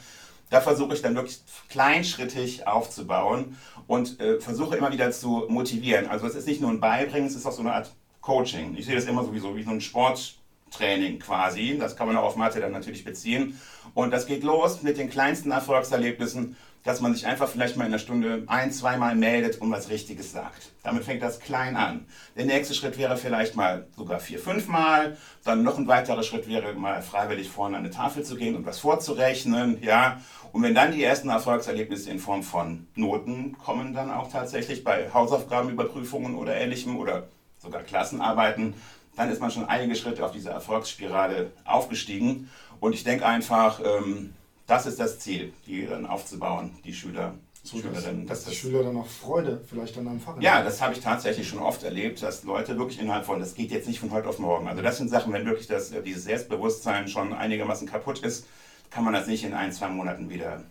Da 0.48 0.60
versuche 0.60 0.94
ich 0.94 1.00
dann 1.00 1.14
wirklich 1.14 1.44
kleinschrittig 1.68 2.66
aufzubauen 2.66 3.56
und 3.86 4.18
äh, 4.18 4.40
versuche 4.40 4.76
immer 4.76 4.90
wieder 4.90 5.12
zu 5.12 5.44
motivieren. 5.48 6.08
Also 6.08 6.26
es 6.26 6.34
ist 6.34 6.48
nicht 6.48 6.60
nur 6.60 6.70
ein 6.70 6.80
Beibringen, 6.80 7.28
es 7.28 7.36
ist 7.36 7.46
auch 7.46 7.52
so 7.52 7.62
eine 7.62 7.72
Art 7.72 7.94
Coaching. 8.20 8.74
Ich 8.76 8.86
sehe 8.86 8.96
das 8.96 9.04
immer 9.04 9.22
sowieso 9.22 9.54
wie 9.54 9.62
so 9.62 9.70
ein 9.70 9.80
Sport. 9.80 10.39
Training 10.70 11.18
quasi. 11.18 11.76
Das 11.78 11.96
kann 11.96 12.06
man 12.06 12.16
auch 12.16 12.24
auf 12.24 12.36
Mathe 12.36 12.60
dann 12.60 12.72
natürlich 12.72 13.04
beziehen. 13.04 13.58
Und 13.94 14.12
das 14.12 14.26
geht 14.26 14.44
los 14.44 14.82
mit 14.82 14.98
den 14.98 15.10
kleinsten 15.10 15.50
Erfolgserlebnissen, 15.50 16.56
dass 16.82 17.00
man 17.00 17.12
sich 17.14 17.26
einfach 17.26 17.48
vielleicht 17.48 17.76
mal 17.76 17.84
in 17.84 17.92
der 17.92 17.98
Stunde 17.98 18.44
ein, 18.46 18.72
zweimal 18.72 19.14
meldet 19.14 19.60
und 19.60 19.70
was 19.70 19.90
Richtiges 19.90 20.32
sagt. 20.32 20.72
Damit 20.82 21.04
fängt 21.04 21.22
das 21.22 21.38
klein 21.38 21.76
an. 21.76 22.06
Der 22.36 22.46
nächste 22.46 22.74
Schritt 22.74 22.96
wäre 22.96 23.18
vielleicht 23.18 23.54
mal 23.54 23.86
sogar 23.96 24.18
vier, 24.18 24.38
fünfmal. 24.38 25.18
Dann 25.44 25.62
noch 25.62 25.76
ein 25.76 25.88
weiterer 25.88 26.22
Schritt 26.22 26.48
wäre 26.48 26.72
mal 26.74 27.02
freiwillig 27.02 27.50
vorne 27.50 27.76
an 27.76 27.84
eine 27.84 27.92
Tafel 27.92 28.24
zu 28.24 28.36
gehen 28.36 28.56
und 28.56 28.64
was 28.64 28.78
vorzurechnen. 28.78 29.82
Ja. 29.82 30.20
Und 30.52 30.62
wenn 30.62 30.74
dann 30.74 30.92
die 30.92 31.04
ersten 31.04 31.28
Erfolgserlebnisse 31.28 32.10
in 32.10 32.18
Form 32.18 32.42
von 32.42 32.86
Noten 32.94 33.58
kommen, 33.58 33.92
dann 33.92 34.10
auch 34.10 34.30
tatsächlich 34.30 34.82
bei 34.82 35.12
Hausaufgabenüberprüfungen 35.12 36.34
oder 36.34 36.54
ähnlichem 36.54 36.96
oder 36.96 37.28
sogar 37.58 37.82
Klassenarbeiten, 37.82 38.74
dann 39.16 39.30
ist 39.30 39.40
man 39.40 39.50
schon 39.50 39.66
einige 39.66 39.94
Schritte 39.94 40.24
auf 40.24 40.32
dieser 40.32 40.52
Erfolgsspirale 40.52 41.50
aufgestiegen. 41.64 42.50
Und 42.80 42.94
ich 42.94 43.04
denke 43.04 43.26
einfach, 43.26 43.80
ähm, 43.84 44.34
das 44.66 44.86
ist 44.86 45.00
das 45.00 45.18
Ziel, 45.18 45.52
die 45.66 45.86
dann 45.86 46.06
aufzubauen, 46.06 46.70
die 46.84 46.94
Schüler. 46.94 47.34
So, 47.62 47.78
Schülerinnen. 47.78 48.26
Dass, 48.26 48.44
dass 48.44 48.52
die 48.52 48.56
Schüler 48.56 48.82
dann 48.82 48.96
auch 48.96 49.06
Freude 49.06 49.60
vielleicht 49.68 49.98
an 49.98 50.08
einem 50.08 50.20
Fach 50.20 50.32
haben. 50.32 50.40
Ja, 50.40 50.62
das 50.62 50.80
habe 50.80 50.94
ich 50.94 51.00
tatsächlich 51.00 51.46
schon 51.46 51.58
oft 51.58 51.82
erlebt, 51.82 52.22
dass 52.22 52.42
Leute 52.44 52.78
wirklich 52.78 52.98
innerhalb 52.98 53.26
von, 53.26 53.38
das 53.38 53.54
geht 53.54 53.70
jetzt 53.70 53.86
nicht 53.86 54.00
von 54.00 54.10
heute 54.12 54.28
auf 54.28 54.38
morgen. 54.38 54.66
Also 54.66 54.80
das 54.80 54.96
sind 54.96 55.10
Sachen, 55.10 55.32
wenn 55.34 55.44
wirklich 55.44 55.66
das, 55.66 55.92
äh, 55.92 56.02
dieses 56.02 56.24
Selbstbewusstsein 56.24 57.08
schon 57.08 57.34
einigermaßen 57.34 57.86
kaputt 57.86 58.20
ist, 58.20 58.46
kann 58.88 59.04
man 59.04 59.12
das 59.12 59.26
nicht 59.26 59.44
in 59.44 59.52
ein, 59.52 59.72
zwei 59.72 59.88
Monaten 59.88 60.30
wieder. 60.30 60.64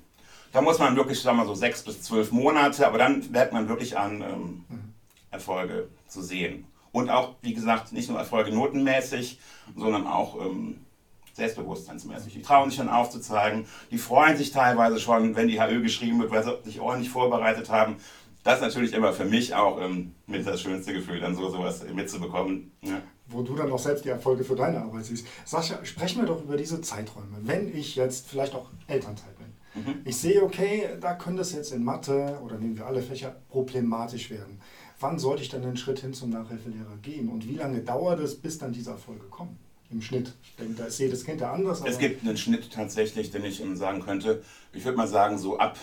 Da 0.52 0.62
muss 0.62 0.80
man 0.80 0.96
wirklich, 0.96 1.22
sagen 1.22 1.38
wir 1.38 1.46
so 1.46 1.54
sechs 1.54 1.84
bis 1.84 2.02
zwölf 2.02 2.32
Monate, 2.32 2.88
aber 2.88 2.98
dann 2.98 3.24
merkt 3.32 3.54
man 3.54 3.70
wirklich 3.70 3.98
an, 3.98 4.22
ähm, 4.22 4.66
mhm. 4.68 4.94
Erfolge 5.30 5.90
zu 6.08 6.24
sehen. 6.24 6.66
Und 6.92 7.10
auch, 7.10 7.36
wie 7.42 7.54
gesagt, 7.54 7.92
nicht 7.94 8.10
nur 8.10 8.18
Erfolge 8.18 8.52
notenmäßig, 8.52 9.40
sondern 9.76 10.08
auch 10.08 10.44
ähm, 10.44 10.80
selbstbewusstseinsmäßig. 11.40 12.34
Die 12.34 12.42
trauen 12.42 12.70
sich 12.70 12.80
dann 12.80 12.90
aufzuzeigen, 12.90 13.66
die 13.92 13.98
freuen 13.98 14.38
sich 14.38 14.52
teilweise 14.52 15.00
schon, 15.00 15.36
wenn 15.36 15.48
die 15.48 15.60
HÖ 15.60 15.82
geschrieben 15.82 16.20
wird, 16.20 16.32
weil 16.32 16.44
sie 16.44 16.58
sich 16.64 16.80
ordentlich 16.80 17.10
vorbereitet 17.10 17.70
haben. 17.70 17.98
Das 18.44 18.56
ist 18.56 18.62
natürlich 18.62 18.94
immer 18.94 19.14
für 19.14 19.26
mich 19.26 19.54
auch 19.54 19.82
ähm, 19.82 20.14
mit 20.28 20.48
das 20.48 20.62
schönste 20.62 20.94
Gefühl, 20.94 21.20
dann 21.20 21.36
so 21.36 21.50
sowas 21.50 21.84
mitzubekommen. 21.94 22.72
Ja. 22.82 23.02
Wo 23.28 23.42
du 23.42 23.56
dann 23.56 23.72
auch 23.72 23.80
selbst 23.80 24.06
die 24.06 24.10
Erfolge 24.10 24.44
für 24.44 24.56
deine 24.56 24.82
Arbeit 24.82 25.06
siehst. 25.06 25.28
Sascha, 25.46 25.84
sprechen 25.86 26.22
wir 26.22 26.28
doch 26.28 26.44
über 26.44 26.58
diese 26.58 26.82
Zeiträume. 26.82 27.38
Wenn 27.42 27.76
ich 27.76 27.96
jetzt 27.96 28.28
vielleicht 28.28 28.56
auch 28.56 28.70
Elternteil 28.88 29.34
bin, 29.38 29.84
mhm. 29.84 30.02
ich 30.06 30.18
sehe, 30.18 30.42
okay, 30.42 30.90
da 31.00 31.14
könnte 31.14 31.42
es 31.42 31.54
jetzt 31.54 31.72
in 31.72 31.84
Mathe 31.84 32.40
oder 32.44 32.58
nehmen 32.58 32.78
wir 32.78 32.88
alle 32.88 33.04
Fächer 33.04 33.36
problematisch 33.50 34.32
werden 34.32 34.60
wann 35.00 35.20
sollte 35.20 35.44
ich 35.44 35.50
dann 35.50 35.62
den 35.62 35.78
Schritt 35.78 36.00
hin 36.00 36.14
zum 36.14 36.30
Nachhilfelehrer 36.30 36.98
gehen 37.02 37.30
und 37.30 37.48
wie 37.48 37.56
lange 37.56 37.80
dauert 37.80 38.20
es, 38.20 38.36
bis 38.36 38.58
dann 38.58 38.72
diese 38.72 38.92
Erfolge 38.92 39.26
kommen? 39.26 39.58
Im 39.92 40.02
Schnitt. 40.02 40.34
Ich 40.44 40.56
denke, 40.56 40.76
da 40.76 40.86
ist 40.86 41.00
jedes 41.00 41.26
Kind 41.26 41.42
ja 41.42 41.52
anders. 41.52 41.82
Es 41.84 41.98
gibt 41.98 42.22
einen 42.24 42.38
Schnitt 42.38 42.72
tatsächlich, 42.72 43.32
den 43.32 43.44
ich 43.44 43.64
sagen 43.74 44.02
könnte. 44.02 44.44
Ich 44.72 44.86
würde 44.86 44.98
mal 44.98 45.08
sagen, 45.08 45.40
so 45.40 45.58
ab. 45.58 45.78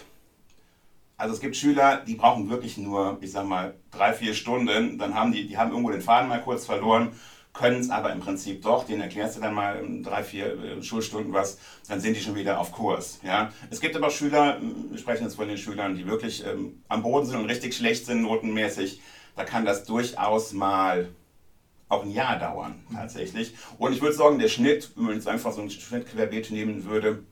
Also 1.16 1.35
es 1.35 1.40
gibt 1.40 1.56
Schüler, 1.56 2.04
die 2.06 2.14
brauchen 2.14 2.49
wirklich 2.49 2.76
nur, 2.76 3.18
ich 3.20 3.32
sag 3.32 3.46
mal, 3.46 3.75
drei, 3.90 4.12
vier 4.12 4.35
Stunden. 4.35 4.99
Dann 4.99 5.14
haben 5.14 5.32
die, 5.32 5.49
die 5.49 5.58
haben 5.58 5.70
irgendwo 5.70 5.90
den 5.90 6.02
Faden 6.02 6.28
mal 6.28 6.40
kurz 6.40 6.66
verloren, 6.66 7.12
können 7.56 7.80
es 7.80 7.90
aber 7.90 8.12
im 8.12 8.20
Prinzip 8.20 8.62
doch. 8.62 8.84
Den 8.84 9.00
erklärst 9.00 9.36
du 9.36 9.40
dann 9.40 9.54
mal 9.54 9.78
in 9.78 10.02
drei, 10.02 10.22
vier 10.22 10.62
äh, 10.62 10.82
Schulstunden 10.82 11.32
was, 11.32 11.58
dann 11.88 12.00
sind 12.00 12.16
die 12.16 12.20
schon 12.20 12.34
wieder 12.34 12.60
auf 12.60 12.72
Kurs. 12.72 13.18
Ja? 13.22 13.52
Es 13.70 13.80
gibt 13.80 13.96
aber 13.96 14.10
Schüler, 14.10 14.60
wir 14.90 14.98
sprechen 14.98 15.25
jetzt 15.25 15.36
von 15.36 15.48
den 15.48 15.58
Schülern, 15.58 15.96
die 15.96 16.06
wirklich 16.06 16.44
ähm, 16.46 16.82
am 16.88 17.02
Boden 17.02 17.26
sind 17.26 17.38
und 17.38 17.46
richtig 17.46 17.75
schlecht 17.75 18.06
sind, 18.06 18.22
notenmäßig. 18.22 19.00
Da 19.34 19.44
kann 19.44 19.64
das 19.64 19.84
durchaus 19.84 20.52
mal 20.52 21.08
auch 21.88 22.02
ein 22.02 22.10
Jahr 22.10 22.38
dauern, 22.38 22.75
tatsächlich. 22.92 23.54
Und 23.78 23.92
ich 23.92 24.02
würde 24.02 24.14
sagen, 24.14 24.38
der 24.38 24.48
Schnitt, 24.48 24.90
wenn 24.96 25.04
man 25.04 25.14
jetzt 25.14 25.28
einfach 25.28 25.52
so 25.52 25.60
einen 25.60 25.70
Schnitt 25.70 26.08
querbeet 26.08 26.50
nehmen 26.50 26.84
würde, 26.84 27.22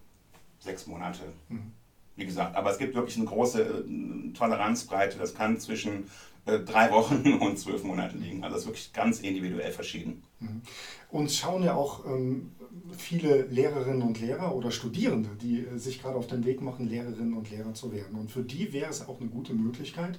sechs 0.60 0.86
Monate. 0.86 1.20
Mhm. 1.48 1.72
Wie 2.16 2.24
gesagt, 2.24 2.54
aber 2.54 2.70
es 2.70 2.78
gibt 2.78 2.94
wirklich 2.94 3.16
eine 3.16 3.26
große 3.26 3.60
äh, 3.62 4.32
Toleranzbreite. 4.32 5.18
Das 5.18 5.34
kann 5.34 5.58
zwischen 5.58 6.08
äh, 6.46 6.58
drei 6.60 6.90
Wochen 6.90 7.34
und 7.40 7.58
zwölf 7.58 7.84
Monate 7.84 8.16
liegen. 8.16 8.44
Also 8.44 8.54
das 8.54 8.62
ist 8.62 8.68
wirklich 8.68 8.92
ganz 8.92 9.20
individuell 9.20 9.72
verschieden. 9.72 10.22
Mhm. 10.40 10.62
Uns 11.10 11.36
schauen 11.36 11.62
ja 11.62 11.74
auch 11.74 12.04
ähm, 12.06 12.52
viele 12.96 13.42
Lehrerinnen 13.42 14.02
und 14.02 14.20
Lehrer 14.20 14.54
oder 14.54 14.70
Studierende, 14.70 15.30
die 15.40 15.60
äh, 15.60 15.78
sich 15.78 16.02
gerade 16.02 16.16
auf 16.16 16.26
den 16.26 16.44
Weg 16.44 16.60
machen, 16.60 16.88
Lehrerinnen 16.88 17.34
und 17.34 17.50
Lehrer 17.50 17.74
zu 17.74 17.92
werden. 17.92 18.18
Und 18.18 18.30
für 18.30 18.42
die 18.42 18.72
wäre 18.72 18.90
es 18.90 19.06
auch 19.08 19.20
eine 19.20 19.30
gute 19.30 19.54
Möglichkeit, 19.54 20.18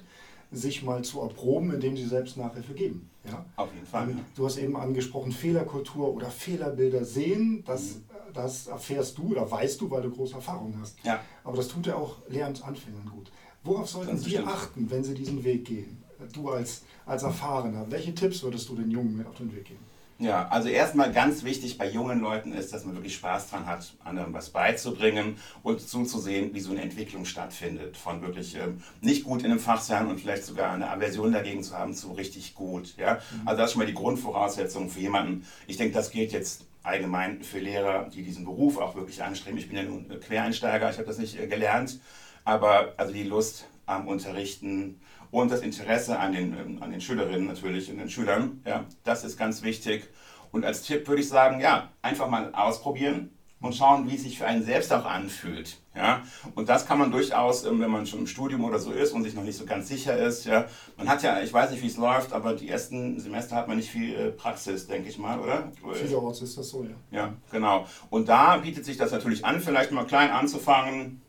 sich 0.50 0.82
mal 0.82 1.02
zu 1.02 1.20
erproben, 1.20 1.72
indem 1.72 1.96
sie 1.96 2.06
selbst 2.06 2.36
Nachhilfe 2.36 2.72
geben. 2.72 3.10
Ja? 3.24 3.44
Auf 3.56 3.72
jeden 3.74 3.86
Fall. 3.86 4.10
Ja. 4.10 4.16
Du 4.34 4.46
hast 4.46 4.58
eben 4.58 4.76
angesprochen, 4.76 5.32
Fehlerkultur 5.32 6.12
oder 6.12 6.30
Fehlerbilder 6.30 7.04
sehen, 7.04 7.62
das, 7.66 7.96
mhm. 7.96 8.04
das 8.32 8.66
erfährst 8.66 9.18
du 9.18 9.30
oder 9.30 9.50
weißt 9.50 9.80
du, 9.80 9.90
weil 9.90 10.02
du 10.02 10.10
große 10.10 10.34
Erfahrung 10.34 10.74
hast. 10.80 10.96
Ja. 11.04 11.20
Aber 11.44 11.56
das 11.56 11.68
tut 11.68 11.86
ja 11.86 11.96
auch 11.96 12.16
Lehramtsanfängern 12.28 13.10
gut. 13.10 13.30
Worauf 13.62 13.88
sollten 13.88 14.20
die 14.22 14.38
achten, 14.38 14.90
wenn 14.90 15.02
sie 15.02 15.14
diesen 15.14 15.42
Weg 15.42 15.64
gehen? 15.64 16.02
Du 16.32 16.50
als, 16.50 16.82
als 17.04 17.22
Erfahrener, 17.22 17.86
welche 17.90 18.14
Tipps 18.14 18.42
würdest 18.42 18.68
du 18.68 18.76
den 18.76 18.90
Jungen 18.90 19.16
mit 19.16 19.26
auf 19.26 19.36
den 19.36 19.54
Weg 19.54 19.66
geben? 19.66 19.84
Ja, 20.18 20.48
also 20.48 20.70
erstmal 20.70 21.12
ganz 21.12 21.44
wichtig 21.44 21.76
bei 21.76 21.90
jungen 21.90 22.20
Leuten 22.20 22.52
ist, 22.52 22.72
dass 22.72 22.86
man 22.86 22.94
wirklich 22.94 23.16
Spaß 23.16 23.50
dran 23.50 23.66
hat, 23.66 23.92
anderen 24.02 24.32
was 24.32 24.48
beizubringen 24.48 25.36
und 25.62 25.86
zuzusehen, 25.86 26.54
wie 26.54 26.60
so 26.60 26.70
eine 26.70 26.80
Entwicklung 26.80 27.26
stattfindet. 27.26 27.98
Von 27.98 28.22
wirklich 28.22 28.56
ähm, 28.56 28.82
nicht 29.02 29.24
gut 29.24 29.40
in 29.42 29.50
einem 29.50 29.60
Fach 29.60 29.82
sein 29.82 30.06
und 30.06 30.18
vielleicht 30.18 30.44
sogar 30.44 30.72
eine 30.72 30.88
Aversion 30.88 31.32
dagegen 31.32 31.62
zu 31.62 31.76
haben, 31.76 31.92
zu 31.92 32.12
richtig 32.12 32.54
gut. 32.54 32.96
Ja? 32.96 33.14
Mhm. 33.14 33.48
Also 33.48 33.58
das 33.58 33.66
ist 33.66 33.72
schon 33.74 33.80
mal 33.80 33.86
die 33.86 33.94
Grundvoraussetzung 33.94 34.88
für 34.88 35.00
jemanden. 35.00 35.46
Ich 35.66 35.76
denke, 35.76 35.92
das 35.92 36.10
gilt 36.10 36.32
jetzt 36.32 36.64
allgemein 36.82 37.42
für 37.42 37.58
Lehrer, 37.58 38.08
die 38.08 38.22
diesen 38.22 38.46
Beruf 38.46 38.78
auch 38.78 38.94
wirklich 38.94 39.22
anstreben. 39.22 39.58
Ich 39.58 39.68
bin 39.68 39.76
ja 39.76 39.82
nun 39.82 40.08
Quereinsteiger, 40.20 40.88
ich 40.88 40.96
habe 40.96 41.08
das 41.08 41.18
nicht 41.18 41.38
äh, 41.38 41.46
gelernt, 41.46 42.00
aber 42.44 42.94
also 42.96 43.12
die 43.12 43.24
Lust 43.24 43.66
am 43.84 44.08
Unterrichten, 44.08 44.98
und 45.30 45.50
das 45.50 45.60
Interesse 45.60 46.18
an 46.18 46.32
den, 46.32 46.56
ähm, 46.58 46.82
an 46.82 46.90
den 46.90 47.00
Schülerinnen 47.00 47.46
natürlich 47.46 47.90
und 47.90 47.98
den 47.98 48.10
Schülern. 48.10 48.62
Ja, 48.66 48.84
das 49.04 49.24
ist 49.24 49.36
ganz 49.36 49.62
wichtig. 49.62 50.08
Und 50.52 50.64
als 50.64 50.82
Tipp 50.82 51.06
würde 51.08 51.20
ich 51.20 51.28
sagen, 51.28 51.60
ja, 51.60 51.90
einfach 52.02 52.28
mal 52.28 52.54
ausprobieren 52.54 53.30
und 53.60 53.74
schauen, 53.74 54.10
wie 54.10 54.16
es 54.16 54.22
sich 54.22 54.38
für 54.38 54.46
einen 54.46 54.62
selbst 54.62 54.92
auch 54.92 55.04
anfühlt. 55.04 55.78
Ja? 55.94 56.22
Und 56.54 56.68
das 56.68 56.86
kann 56.86 56.98
man 56.98 57.10
durchaus, 57.10 57.64
ähm, 57.64 57.80
wenn 57.80 57.90
man 57.90 58.06
schon 58.06 58.20
im 58.20 58.26
Studium 58.26 58.64
oder 58.64 58.78
so 58.78 58.92
ist 58.92 59.12
und 59.12 59.22
sich 59.22 59.34
noch 59.34 59.42
nicht 59.42 59.56
so 59.56 59.64
ganz 59.64 59.88
sicher 59.88 60.16
ist. 60.16 60.44
Ja? 60.44 60.66
Man 60.96 61.08
hat 61.08 61.22
ja, 61.22 61.40
ich 61.40 61.52
weiß 61.52 61.70
nicht, 61.70 61.82
wie 61.82 61.86
es 61.86 61.96
läuft, 61.96 62.32
aber 62.32 62.54
die 62.54 62.68
ersten 62.68 63.18
Semester 63.18 63.56
hat 63.56 63.68
man 63.68 63.78
nicht 63.78 63.90
viel 63.90 64.14
äh, 64.14 64.30
Praxis, 64.30 64.86
denke 64.86 65.08
ich 65.08 65.18
mal, 65.18 65.40
oder? 65.40 65.72
Vielerorts 65.94 66.42
ist 66.42 66.58
das 66.58 66.68
so, 66.68 66.84
ja. 66.84 66.90
Ja, 67.10 67.32
genau. 67.50 67.86
Und 68.10 68.28
da 68.28 68.58
bietet 68.58 68.84
sich 68.84 68.98
das 68.98 69.10
natürlich 69.10 69.44
an, 69.44 69.60
vielleicht 69.60 69.90
mal 69.90 70.04
klein 70.04 70.30
anzufangen, 70.30 71.22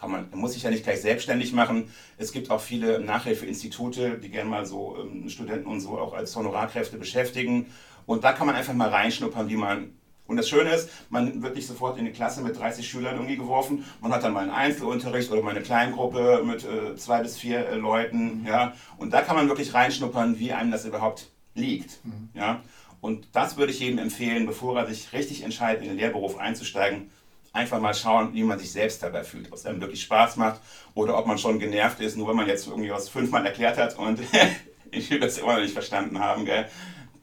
kann 0.00 0.10
man, 0.10 0.28
muss 0.34 0.52
sich 0.54 0.62
ja 0.62 0.70
nicht 0.70 0.84
gleich 0.84 1.00
selbstständig 1.00 1.52
machen. 1.52 1.88
Es 2.18 2.32
gibt 2.32 2.50
auch 2.50 2.60
viele 2.60 3.00
Nachhilfeinstitute, 3.00 4.18
die 4.18 4.30
gerne 4.30 4.50
mal 4.50 4.66
so 4.66 4.96
ähm, 4.98 5.28
Studenten 5.28 5.68
und 5.68 5.80
so 5.80 5.98
auch 5.98 6.12
als 6.12 6.34
Honorarkräfte 6.34 6.96
beschäftigen. 6.96 7.66
Und 8.06 8.24
da 8.24 8.32
kann 8.32 8.46
man 8.46 8.56
einfach 8.56 8.74
mal 8.74 8.88
reinschnuppern, 8.88 9.48
wie 9.48 9.56
man. 9.56 9.92
Und 10.26 10.36
das 10.36 10.48
Schöne 10.48 10.70
ist, 10.70 10.88
man 11.10 11.42
wird 11.42 11.56
nicht 11.56 11.66
sofort 11.66 11.98
in 11.98 12.04
eine 12.04 12.12
Klasse 12.12 12.42
mit 12.42 12.58
30 12.58 12.88
Schülern 12.88 13.16
irgendwie 13.16 13.36
geworfen. 13.36 13.84
Man 14.00 14.12
hat 14.12 14.24
dann 14.24 14.32
mal 14.32 14.40
einen 14.40 14.50
Einzelunterricht 14.50 15.30
oder 15.30 15.42
mal 15.42 15.50
eine 15.50 15.62
Kleingruppe 15.62 16.42
mit 16.44 16.64
äh, 16.64 16.96
zwei 16.96 17.22
bis 17.22 17.38
vier 17.38 17.66
äh, 17.66 17.76
Leuten. 17.76 18.44
Ja? 18.46 18.74
Und 18.96 19.12
da 19.12 19.20
kann 19.20 19.36
man 19.36 19.48
wirklich 19.48 19.74
reinschnuppern, 19.74 20.38
wie 20.38 20.52
einem 20.52 20.70
das 20.70 20.84
überhaupt 20.84 21.28
liegt. 21.54 22.04
Mhm. 22.04 22.30
Ja? 22.34 22.62
Und 23.00 23.26
das 23.32 23.56
würde 23.56 23.72
ich 23.72 23.80
jedem 23.80 23.98
empfehlen, 23.98 24.46
bevor 24.46 24.78
er 24.78 24.86
sich 24.86 25.12
richtig 25.12 25.42
entscheidet, 25.42 25.82
in 25.82 25.88
den 25.88 25.98
Lehrberuf 25.98 26.38
einzusteigen, 26.38 27.10
einfach 27.52 27.80
mal 27.80 27.94
schauen, 27.94 28.32
wie 28.34 28.42
man 28.42 28.58
sich 28.58 28.72
selbst 28.72 29.02
dabei 29.02 29.24
fühlt, 29.24 29.48
ob 29.48 29.54
es 29.54 29.66
einem 29.66 29.80
wirklich 29.80 30.02
Spaß 30.02 30.36
macht 30.36 30.60
oder 30.94 31.18
ob 31.18 31.26
man 31.26 31.38
schon 31.38 31.58
genervt 31.58 32.00
ist, 32.00 32.16
nur 32.16 32.28
wenn 32.28 32.36
man 32.36 32.46
jetzt 32.46 32.66
irgendwie 32.66 32.90
was 32.90 33.08
fünfmal 33.08 33.44
erklärt 33.44 33.78
hat 33.78 33.98
und 33.98 34.20
ich 34.90 35.10
will 35.10 35.20
das 35.20 35.38
immer 35.38 35.54
noch 35.54 35.62
nicht 35.62 35.74
verstanden 35.74 36.18
haben. 36.18 36.44
Gell? 36.44 36.66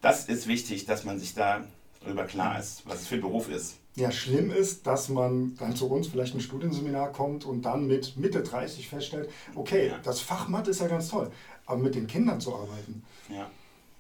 Das 0.02 0.26
ist 0.26 0.48
wichtig, 0.48 0.86
dass 0.86 1.04
man 1.04 1.20
sich 1.20 1.34
da 1.34 1.64
darüber 2.02 2.26
klar 2.26 2.60
ist, 2.60 2.84
was 2.86 3.02
es 3.02 3.08
für 3.08 3.16
ein 3.16 3.22
Beruf 3.22 3.50
ist. 3.50 3.76
Ja, 3.96 4.12
schlimm 4.12 4.52
ist, 4.52 4.88
dass 4.88 5.10
man 5.10 5.58
dann 5.58 5.76
zu 5.76 5.90
uns 5.90 6.08
vielleicht 6.08 6.34
ein 6.34 6.40
Studienseminar 6.40 7.12
kommt 7.12 7.44
und 7.44 7.64
dann 7.64 7.88
mit 7.88 8.16
Mitte 8.16 8.42
30 8.42 8.88
feststellt, 8.88 9.30
okay, 9.56 9.90
ja. 9.90 10.00
das 10.04 10.22
Fach 10.22 10.48
Mathe 10.48 10.72
ist 10.72 10.80
ja 10.80 10.88
ganz 10.88 11.10
toll, 11.10 11.32
aber 11.66 11.80
mit 11.80 11.96
den 11.96 12.08
Kindern 12.08 12.40
zu 12.40 12.56
arbeiten, 12.56 13.04
ja. 13.28 13.50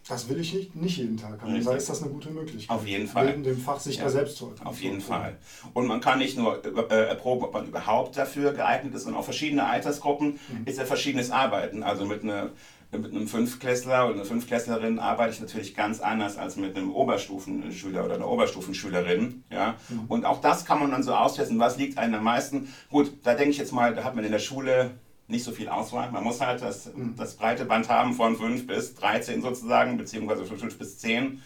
Das 0.09 0.27
will 0.27 0.39
ich 0.39 0.55
nicht, 0.55 0.75
nicht 0.75 0.97
jeden 0.97 1.17
Tag 1.17 1.39
haben. 1.39 1.63
Da 1.63 1.75
ist 1.75 1.87
das 1.87 2.01
eine 2.01 2.11
gute 2.11 2.31
Möglichkeit. 2.31 2.75
Auf 2.75 2.85
jeden 2.85 3.07
Fall. 3.07 3.27
Neben 3.27 3.43
dem 3.43 3.59
Fach 3.59 3.79
sich 3.79 3.97
ja. 3.97 4.05
da 4.05 4.09
selbst 4.09 4.37
zu 4.37 4.51
Auf 4.63 4.81
jeden 4.81 5.01
Fall. 5.01 5.37
Und 5.73 5.85
man 5.85 6.01
kann 6.01 6.17
nicht 6.17 6.35
nur 6.35 6.65
äh, 6.65 7.09
erproben, 7.09 7.43
ob 7.43 7.53
man 7.53 7.67
überhaupt 7.67 8.17
dafür 8.17 8.53
geeignet 8.53 8.95
ist, 8.95 9.03
sondern 9.03 9.21
auch 9.21 9.25
verschiedene 9.25 9.67
Altersgruppen 9.67 10.39
mhm. 10.49 10.65
ist 10.65 10.79
ja 10.79 10.85
verschiedenes 10.85 11.29
Arbeiten. 11.29 11.83
Also 11.83 12.05
mit, 12.05 12.23
eine, 12.23 12.49
mit 12.91 13.11
einem 13.11 13.27
Fünfklässler 13.27 14.05
oder 14.05 14.15
einer 14.15 14.25
Fünfklässlerin 14.25 14.97
arbeite 14.97 15.35
ich 15.35 15.41
natürlich 15.41 15.75
ganz 15.75 15.99
anders 15.99 16.39
als 16.39 16.55
mit 16.55 16.75
einem 16.75 16.91
Oberstufenschüler 16.91 18.03
oder 18.03 18.15
einer 18.15 18.27
Oberstufenschülerin. 18.27 19.43
Ja? 19.51 19.75
Mhm. 19.89 20.05
Und 20.07 20.25
auch 20.25 20.41
das 20.41 20.65
kann 20.65 20.79
man 20.79 20.89
dann 20.89 21.03
so 21.03 21.13
austesten, 21.13 21.59
was 21.59 21.77
liegt 21.77 21.99
einem 21.99 22.15
am 22.15 22.23
meisten. 22.23 22.73
Gut, 22.89 23.13
da 23.21 23.35
denke 23.35 23.51
ich 23.51 23.59
jetzt 23.59 23.73
mal, 23.73 23.93
da 23.93 24.03
hat 24.03 24.15
man 24.15 24.25
in 24.25 24.31
der 24.31 24.39
Schule 24.39 24.89
nicht 25.29 25.43
so 25.43 25.51
viel 25.51 25.69
Auswahl. 25.69 26.11
Man 26.11 26.23
muss 26.23 26.41
halt 26.41 26.61
das, 26.61 26.89
das 27.15 27.35
breite 27.35 27.65
Band 27.65 27.87
haben 27.89 28.13
von 28.13 28.35
5 28.35 28.67
bis 28.67 28.95
13 28.95 29.41
sozusagen, 29.41 29.97
beziehungsweise 29.97 30.45
von 30.45 30.57
5 30.57 30.77
bis 30.77 30.97
10. 30.97 31.41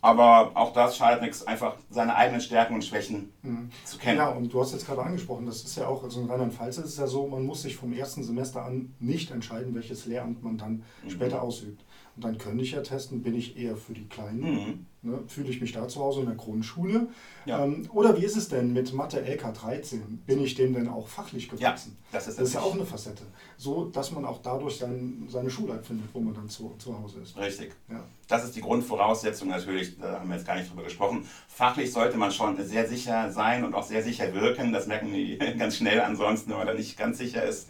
Aber 0.00 0.52
auch 0.54 0.72
das 0.72 0.96
schadet 0.96 1.22
nichts, 1.22 1.44
einfach 1.46 1.74
seine 1.90 2.14
eigenen 2.14 2.40
Stärken 2.40 2.74
und 2.74 2.84
Schwächen 2.84 3.32
mhm. 3.42 3.70
zu 3.84 3.98
kennen. 3.98 4.18
Ja, 4.18 4.28
und 4.28 4.52
du 4.52 4.60
hast 4.60 4.72
jetzt 4.72 4.86
gerade 4.86 5.02
angesprochen, 5.02 5.46
das 5.46 5.62
ist 5.64 5.76
ja 5.76 5.88
auch, 5.88 6.04
also 6.04 6.20
in 6.20 6.30
Rheinland-Pfalz 6.30 6.78
ist 6.78 6.84
es 6.84 6.96
ja 6.98 7.08
so, 7.08 7.26
man 7.26 7.44
muss 7.44 7.62
sich 7.62 7.76
vom 7.76 7.92
ersten 7.92 8.22
Semester 8.22 8.64
an 8.64 8.94
nicht 9.00 9.32
entscheiden, 9.32 9.74
welches 9.74 10.06
Lehramt 10.06 10.42
man 10.44 10.56
dann 10.56 10.84
mhm. 11.02 11.10
später 11.10 11.42
ausübt. 11.42 11.84
Und 12.18 12.24
dann 12.24 12.36
könnte 12.36 12.64
ich 12.64 12.72
ja 12.72 12.80
testen, 12.80 13.22
bin 13.22 13.36
ich 13.36 13.56
eher 13.56 13.76
für 13.76 13.92
die 13.92 14.08
Kleinen, 14.08 14.40
mhm. 14.40 14.86
ne, 15.02 15.20
fühle 15.28 15.50
ich 15.50 15.60
mich 15.60 15.70
da 15.70 15.86
zu 15.86 16.00
Hause 16.00 16.22
in 16.22 16.26
der 16.26 16.34
Grundschule. 16.34 17.06
Ja. 17.46 17.62
Ähm, 17.62 17.88
oder 17.92 18.20
wie 18.20 18.24
ist 18.24 18.36
es 18.36 18.48
denn 18.48 18.72
mit 18.72 18.92
Mathe 18.92 19.20
LK 19.20 19.54
13? 19.54 20.24
Bin 20.26 20.42
ich 20.42 20.56
dem 20.56 20.74
denn 20.74 20.88
auch 20.88 21.06
fachlich 21.06 21.48
gewachsen? 21.48 21.96
Ja, 21.96 22.18
das 22.18 22.26
ist, 22.26 22.40
das 22.40 22.48
ist 22.48 22.54
ja 22.54 22.60
auch 22.60 22.74
eine 22.74 22.84
Facette. 22.84 23.22
So, 23.56 23.84
dass 23.84 24.10
man 24.10 24.24
auch 24.24 24.42
dadurch 24.42 24.78
sein, 24.78 25.28
seine 25.28 25.48
Schulheit 25.48 25.86
findet, 25.86 26.12
wo 26.12 26.18
man 26.18 26.34
dann 26.34 26.48
zu, 26.48 26.74
zu 26.78 26.98
Hause 26.98 27.20
ist. 27.20 27.36
Richtig. 27.36 27.76
Ja. 27.88 28.02
Das 28.26 28.42
ist 28.42 28.56
die 28.56 28.62
Grundvoraussetzung 28.62 29.46
natürlich, 29.46 29.96
da 29.96 30.18
haben 30.18 30.28
wir 30.28 30.34
jetzt 30.34 30.44
gar 30.44 30.56
nicht 30.56 30.68
drüber 30.68 30.82
gesprochen. 30.82 31.24
Fachlich 31.46 31.92
sollte 31.92 32.16
man 32.16 32.32
schon 32.32 32.60
sehr 32.64 32.88
sicher 32.88 33.30
sein 33.30 33.62
und 33.64 33.74
auch 33.74 33.84
sehr 33.84 34.02
sicher 34.02 34.34
wirken. 34.34 34.72
Das 34.72 34.88
merken 34.88 35.12
die 35.12 35.38
ganz 35.56 35.76
schnell 35.76 36.00
ansonsten, 36.00 36.50
wenn 36.50 36.58
man 36.58 36.66
da 36.66 36.74
nicht 36.74 36.98
ganz 36.98 37.18
sicher 37.18 37.44
ist. 37.44 37.68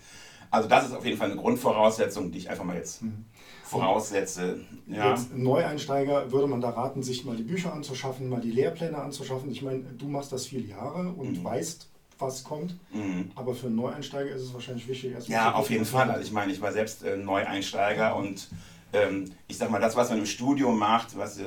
Also 0.50 0.70
das 0.70 0.86
ist 0.86 0.94
auf 0.94 1.04
jeden 1.04 1.18
Fall 1.18 1.30
eine 1.30 1.38
Grundvoraussetzung, 1.38 2.32
die 2.32 2.38
ich 2.38 2.48
einfach 2.48 2.64
mal 2.64 2.76
jetzt 2.76 3.02
mhm 3.02 3.26
voraussetze. 3.68 4.60
Ja. 4.86 5.10
Jetzt 5.10 5.36
Neueinsteiger 5.36 6.32
würde 6.32 6.46
man 6.46 6.60
da 6.60 6.70
raten, 6.70 7.02
sich 7.02 7.24
mal 7.24 7.36
die 7.36 7.42
Bücher 7.42 7.72
anzuschaffen, 7.72 8.28
mal 8.28 8.40
die 8.40 8.50
Lehrpläne 8.50 8.98
anzuschaffen. 8.98 9.50
Ich 9.50 9.62
meine, 9.62 9.80
du 9.80 10.08
machst 10.08 10.32
das 10.32 10.46
viele 10.46 10.66
Jahre 10.66 11.10
und 11.10 11.38
mhm. 11.38 11.44
weißt, 11.44 11.88
was 12.18 12.44
kommt. 12.44 12.76
Mhm. 12.92 13.30
Aber 13.34 13.54
für 13.54 13.66
einen 13.66 13.76
Neueinsteiger 13.76 14.30
ist 14.30 14.42
es 14.42 14.54
wahrscheinlich 14.54 14.88
wichtig, 14.88 15.12
erstmal. 15.12 15.36
Ja, 15.36 15.54
auf 15.54 15.70
jeden 15.70 15.84
Fall. 15.84 16.10
Also 16.10 16.22
ich 16.22 16.32
meine, 16.32 16.52
ich 16.52 16.60
war 16.60 16.72
selbst 16.72 17.04
äh, 17.04 17.16
Neueinsteiger 17.16 18.16
und 18.16 18.48
ähm, 18.92 19.30
ich 19.46 19.58
sag 19.58 19.70
mal, 19.70 19.80
das, 19.80 19.96
was 19.96 20.08
man 20.08 20.18
im 20.18 20.26
Studium 20.26 20.78
macht, 20.78 21.16
was 21.18 21.38
äh, 21.38 21.44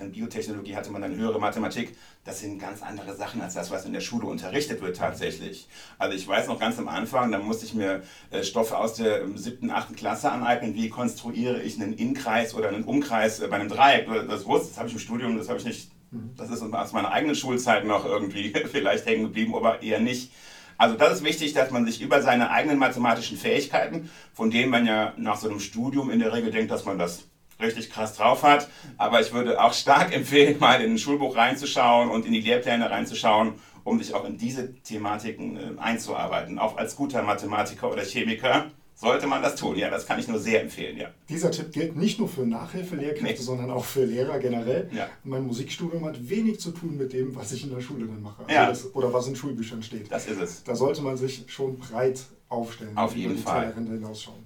in 0.00 0.12
Biotechnologie 0.12 0.74
hatte 0.74 0.90
man 0.90 1.02
dann 1.02 1.14
höhere 1.16 1.38
Mathematik, 1.38 1.94
das 2.24 2.40
sind 2.40 2.58
ganz 2.58 2.82
andere 2.82 3.14
Sachen 3.14 3.42
als 3.42 3.54
das, 3.54 3.70
was 3.70 3.84
in 3.84 3.92
der 3.92 4.00
Schule 4.00 4.26
unterrichtet 4.26 4.80
wird 4.80 4.96
tatsächlich. 4.96 5.68
Also 5.98 6.16
ich 6.16 6.26
weiß 6.26 6.46
noch 6.46 6.58
ganz 6.58 6.78
am 6.78 6.88
Anfang, 6.88 7.30
da 7.30 7.38
musste 7.38 7.66
ich 7.66 7.74
mir 7.74 8.02
äh, 8.30 8.42
Stoffe 8.42 8.78
aus 8.78 8.94
der 8.94 9.22
ähm, 9.22 9.36
siebten, 9.36 9.70
achten 9.70 9.96
Klasse 9.96 10.30
aneignen, 10.30 10.74
wie 10.74 10.88
konstruiere 10.88 11.62
ich 11.62 11.80
einen 11.80 11.92
Inkreis 11.92 12.54
oder 12.54 12.68
einen 12.68 12.84
Umkreis 12.84 13.40
äh, 13.40 13.48
bei 13.48 13.56
einem 13.56 13.68
Dreieck. 13.68 14.06
Das 14.28 14.46
wusste, 14.46 14.68
das 14.68 14.78
habe 14.78 14.88
ich 14.88 14.94
im 14.94 15.00
Studium, 15.00 15.36
das 15.36 15.48
habe 15.48 15.58
ich 15.58 15.66
nicht, 15.66 15.90
mhm. 16.10 16.30
das 16.36 16.50
ist 16.50 16.62
aus 16.62 16.92
meiner 16.92 17.10
eigenen 17.10 17.34
Schulzeit 17.34 17.84
noch 17.84 18.06
irgendwie 18.06 18.52
vielleicht 18.70 19.04
hängen 19.04 19.24
geblieben, 19.24 19.54
aber 19.54 19.82
eher 19.82 20.00
nicht. 20.00 20.32
Also 20.78 20.94
das 20.96 21.14
ist 21.14 21.24
wichtig, 21.24 21.52
dass 21.54 21.72
man 21.72 21.84
sich 21.84 22.00
über 22.00 22.22
seine 22.22 22.50
eigenen 22.50 22.78
mathematischen 22.78 23.36
Fähigkeiten, 23.36 24.10
von 24.32 24.50
denen 24.50 24.70
man 24.70 24.86
ja 24.86 25.12
nach 25.16 25.36
so 25.36 25.48
einem 25.48 25.58
Studium 25.58 26.08
in 26.08 26.20
der 26.20 26.32
Regel 26.32 26.52
denkt, 26.52 26.70
dass 26.70 26.84
man 26.84 26.98
das 26.98 27.24
richtig 27.60 27.90
krass 27.90 28.14
drauf 28.14 28.44
hat. 28.44 28.68
Aber 28.96 29.20
ich 29.20 29.32
würde 29.32 29.60
auch 29.62 29.72
stark 29.72 30.14
empfehlen, 30.14 30.58
mal 30.60 30.80
in 30.80 30.92
ein 30.92 30.98
Schulbuch 30.98 31.36
reinzuschauen 31.36 32.10
und 32.10 32.24
in 32.24 32.32
die 32.32 32.40
Lehrpläne 32.40 32.88
reinzuschauen, 32.88 33.54
um 33.82 33.98
sich 33.98 34.14
auch 34.14 34.24
in 34.24 34.38
diese 34.38 34.72
Thematiken 34.82 35.56
äh, 35.56 35.80
einzuarbeiten. 35.80 36.60
Auch 36.60 36.76
als 36.76 36.94
guter 36.94 37.22
Mathematiker 37.24 37.90
oder 37.90 38.04
Chemiker 38.04 38.70
sollte 38.98 39.28
man 39.28 39.42
das 39.42 39.54
tun. 39.54 39.76
Ja, 39.76 39.90
das 39.90 40.06
kann 40.06 40.18
ich 40.18 40.26
nur 40.26 40.40
sehr 40.40 40.60
empfehlen, 40.60 40.96
ja. 40.98 41.08
Dieser 41.28 41.52
Tipp 41.52 41.72
gilt 41.72 41.96
nicht 41.96 42.18
nur 42.18 42.28
für 42.28 42.44
Nachhilfelehrkräfte, 42.44 43.22
nee. 43.22 43.36
sondern 43.36 43.70
auch 43.70 43.84
für 43.84 44.04
Lehrer 44.04 44.38
generell. 44.40 44.90
Ja. 44.92 45.06
Mein 45.22 45.46
Musikstudium 45.46 46.04
hat 46.04 46.28
wenig 46.28 46.58
zu 46.58 46.72
tun 46.72 46.96
mit 46.96 47.12
dem, 47.12 47.36
was 47.36 47.52
ich 47.52 47.62
in 47.62 47.70
der 47.70 47.80
Schule 47.80 48.06
dann 48.06 48.20
mache. 48.20 48.42
Also 48.42 48.54
ja. 48.54 48.66
Das, 48.66 48.94
oder 48.94 49.12
was 49.12 49.28
in 49.28 49.36
Schulbüchern 49.36 49.82
steht. 49.84 50.10
Das 50.10 50.26
ist 50.26 50.40
es. 50.40 50.64
Da 50.64 50.74
sollte 50.74 51.02
man 51.02 51.16
sich 51.16 51.44
schon 51.46 51.78
breit 51.78 52.20
aufstellen. 52.48 52.96
Auf 52.96 53.14
jeden 53.14 53.38
Fall. 53.38 53.72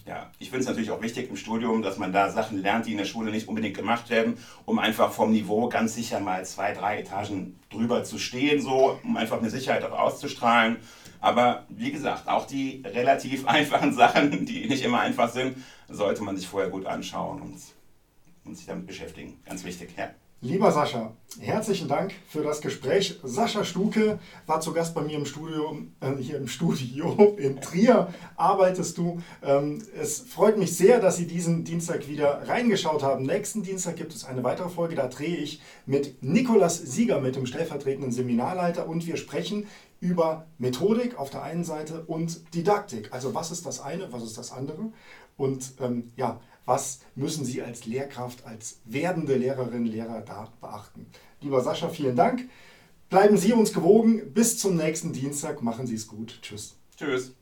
Ja, 0.06 0.30
ich 0.38 0.50
finde 0.50 0.62
es 0.62 0.66
natürlich 0.66 0.90
auch 0.90 1.00
wichtig 1.00 1.30
im 1.30 1.36
Studium, 1.36 1.82
dass 1.82 1.96
man 1.96 2.12
da 2.12 2.30
Sachen 2.30 2.60
lernt, 2.60 2.86
die 2.86 2.92
in 2.92 2.98
der 2.98 3.04
Schule 3.04 3.30
nicht 3.30 3.48
unbedingt 3.48 3.76
gemacht 3.76 4.10
werden, 4.10 4.36
um 4.66 4.78
einfach 4.78 5.12
vom 5.12 5.30
Niveau 5.30 5.68
ganz 5.68 5.94
sicher 5.94 6.20
mal 6.20 6.44
zwei, 6.44 6.72
drei 6.72 6.98
Etagen 6.98 7.58
drüber 7.70 8.04
zu 8.04 8.18
stehen, 8.18 8.60
so, 8.60 8.98
um 9.02 9.16
einfach 9.16 9.38
eine 9.38 9.50
Sicherheit 9.50 9.84
auch 9.84 9.98
auszustrahlen. 9.98 10.76
Aber 11.22 11.64
wie 11.68 11.92
gesagt, 11.92 12.28
auch 12.28 12.46
die 12.46 12.82
relativ 12.84 13.46
einfachen 13.46 13.94
Sachen, 13.94 14.44
die 14.44 14.66
nicht 14.66 14.84
immer 14.84 15.00
einfach 15.00 15.30
sind, 15.30 15.56
sollte 15.88 16.22
man 16.22 16.36
sich 16.36 16.46
vorher 16.46 16.68
gut 16.68 16.84
anschauen 16.84 17.40
und, 17.40 17.56
und 18.44 18.56
sich 18.56 18.66
damit 18.66 18.86
beschäftigen. 18.86 19.40
Ganz 19.46 19.64
wichtig. 19.64 19.90
Ja. 19.96 20.10
Lieber 20.44 20.72
Sascha, 20.72 21.12
herzlichen 21.38 21.86
Dank 21.86 22.12
für 22.26 22.42
das 22.42 22.60
Gespräch. 22.60 23.20
Sascha 23.22 23.62
Stuke 23.62 24.18
war 24.44 24.60
zu 24.60 24.72
Gast 24.72 24.92
bei 24.92 25.00
mir 25.00 25.16
im 25.16 25.24
Studio, 25.24 25.78
äh, 26.00 26.16
hier 26.20 26.36
im 26.36 26.48
Studio 26.48 27.36
in 27.38 27.60
Trier 27.60 28.12
arbeitest 28.34 28.98
du. 28.98 29.22
Ähm, 29.40 29.80
es 29.96 30.18
freut 30.18 30.58
mich 30.58 30.76
sehr, 30.76 30.98
dass 30.98 31.16
Sie 31.16 31.28
diesen 31.28 31.62
Dienstag 31.62 32.08
wieder 32.08 32.48
reingeschaut 32.48 33.04
haben. 33.04 33.24
Nächsten 33.24 33.62
Dienstag 33.62 33.94
gibt 33.94 34.12
es 34.14 34.24
eine 34.24 34.42
weitere 34.42 34.68
Folge, 34.68 34.96
da 34.96 35.06
drehe 35.06 35.36
ich 35.36 35.62
mit 35.86 36.24
Nikolas 36.24 36.76
Sieger, 36.76 37.20
mit 37.20 37.36
dem 37.36 37.46
stellvertretenden 37.46 38.10
Seminarleiter 38.10 38.88
und 38.88 39.06
wir 39.06 39.18
sprechen 39.18 39.68
über 40.00 40.46
Methodik 40.58 41.20
auf 41.20 41.30
der 41.30 41.44
einen 41.44 41.62
Seite 41.62 42.02
und 42.08 42.52
Didaktik. 42.52 43.12
Also 43.12 43.32
was 43.32 43.52
ist 43.52 43.64
das 43.64 43.78
eine, 43.78 44.12
was 44.12 44.24
ist 44.24 44.36
das 44.38 44.50
andere? 44.50 44.90
Und 45.36 45.74
ähm, 45.80 46.10
ja, 46.16 46.40
was 46.64 47.00
müssen 47.14 47.44
Sie 47.44 47.62
als 47.62 47.86
Lehrkraft, 47.86 48.44
als 48.44 48.80
werdende 48.84 49.36
Lehrerin, 49.36 49.84
Lehrer 49.84 50.20
da 50.20 50.52
beachten? 50.60 51.06
Lieber 51.40 51.62
Sascha, 51.62 51.88
vielen 51.88 52.16
Dank. 52.16 52.48
Bleiben 53.08 53.36
Sie 53.36 53.52
uns 53.52 53.72
gewogen. 53.72 54.32
Bis 54.32 54.58
zum 54.58 54.76
nächsten 54.76 55.12
Dienstag. 55.12 55.62
Machen 55.62 55.86
Sie 55.86 55.96
es 55.96 56.06
gut. 56.06 56.38
Tschüss. 56.40 56.76
Tschüss. 56.96 57.34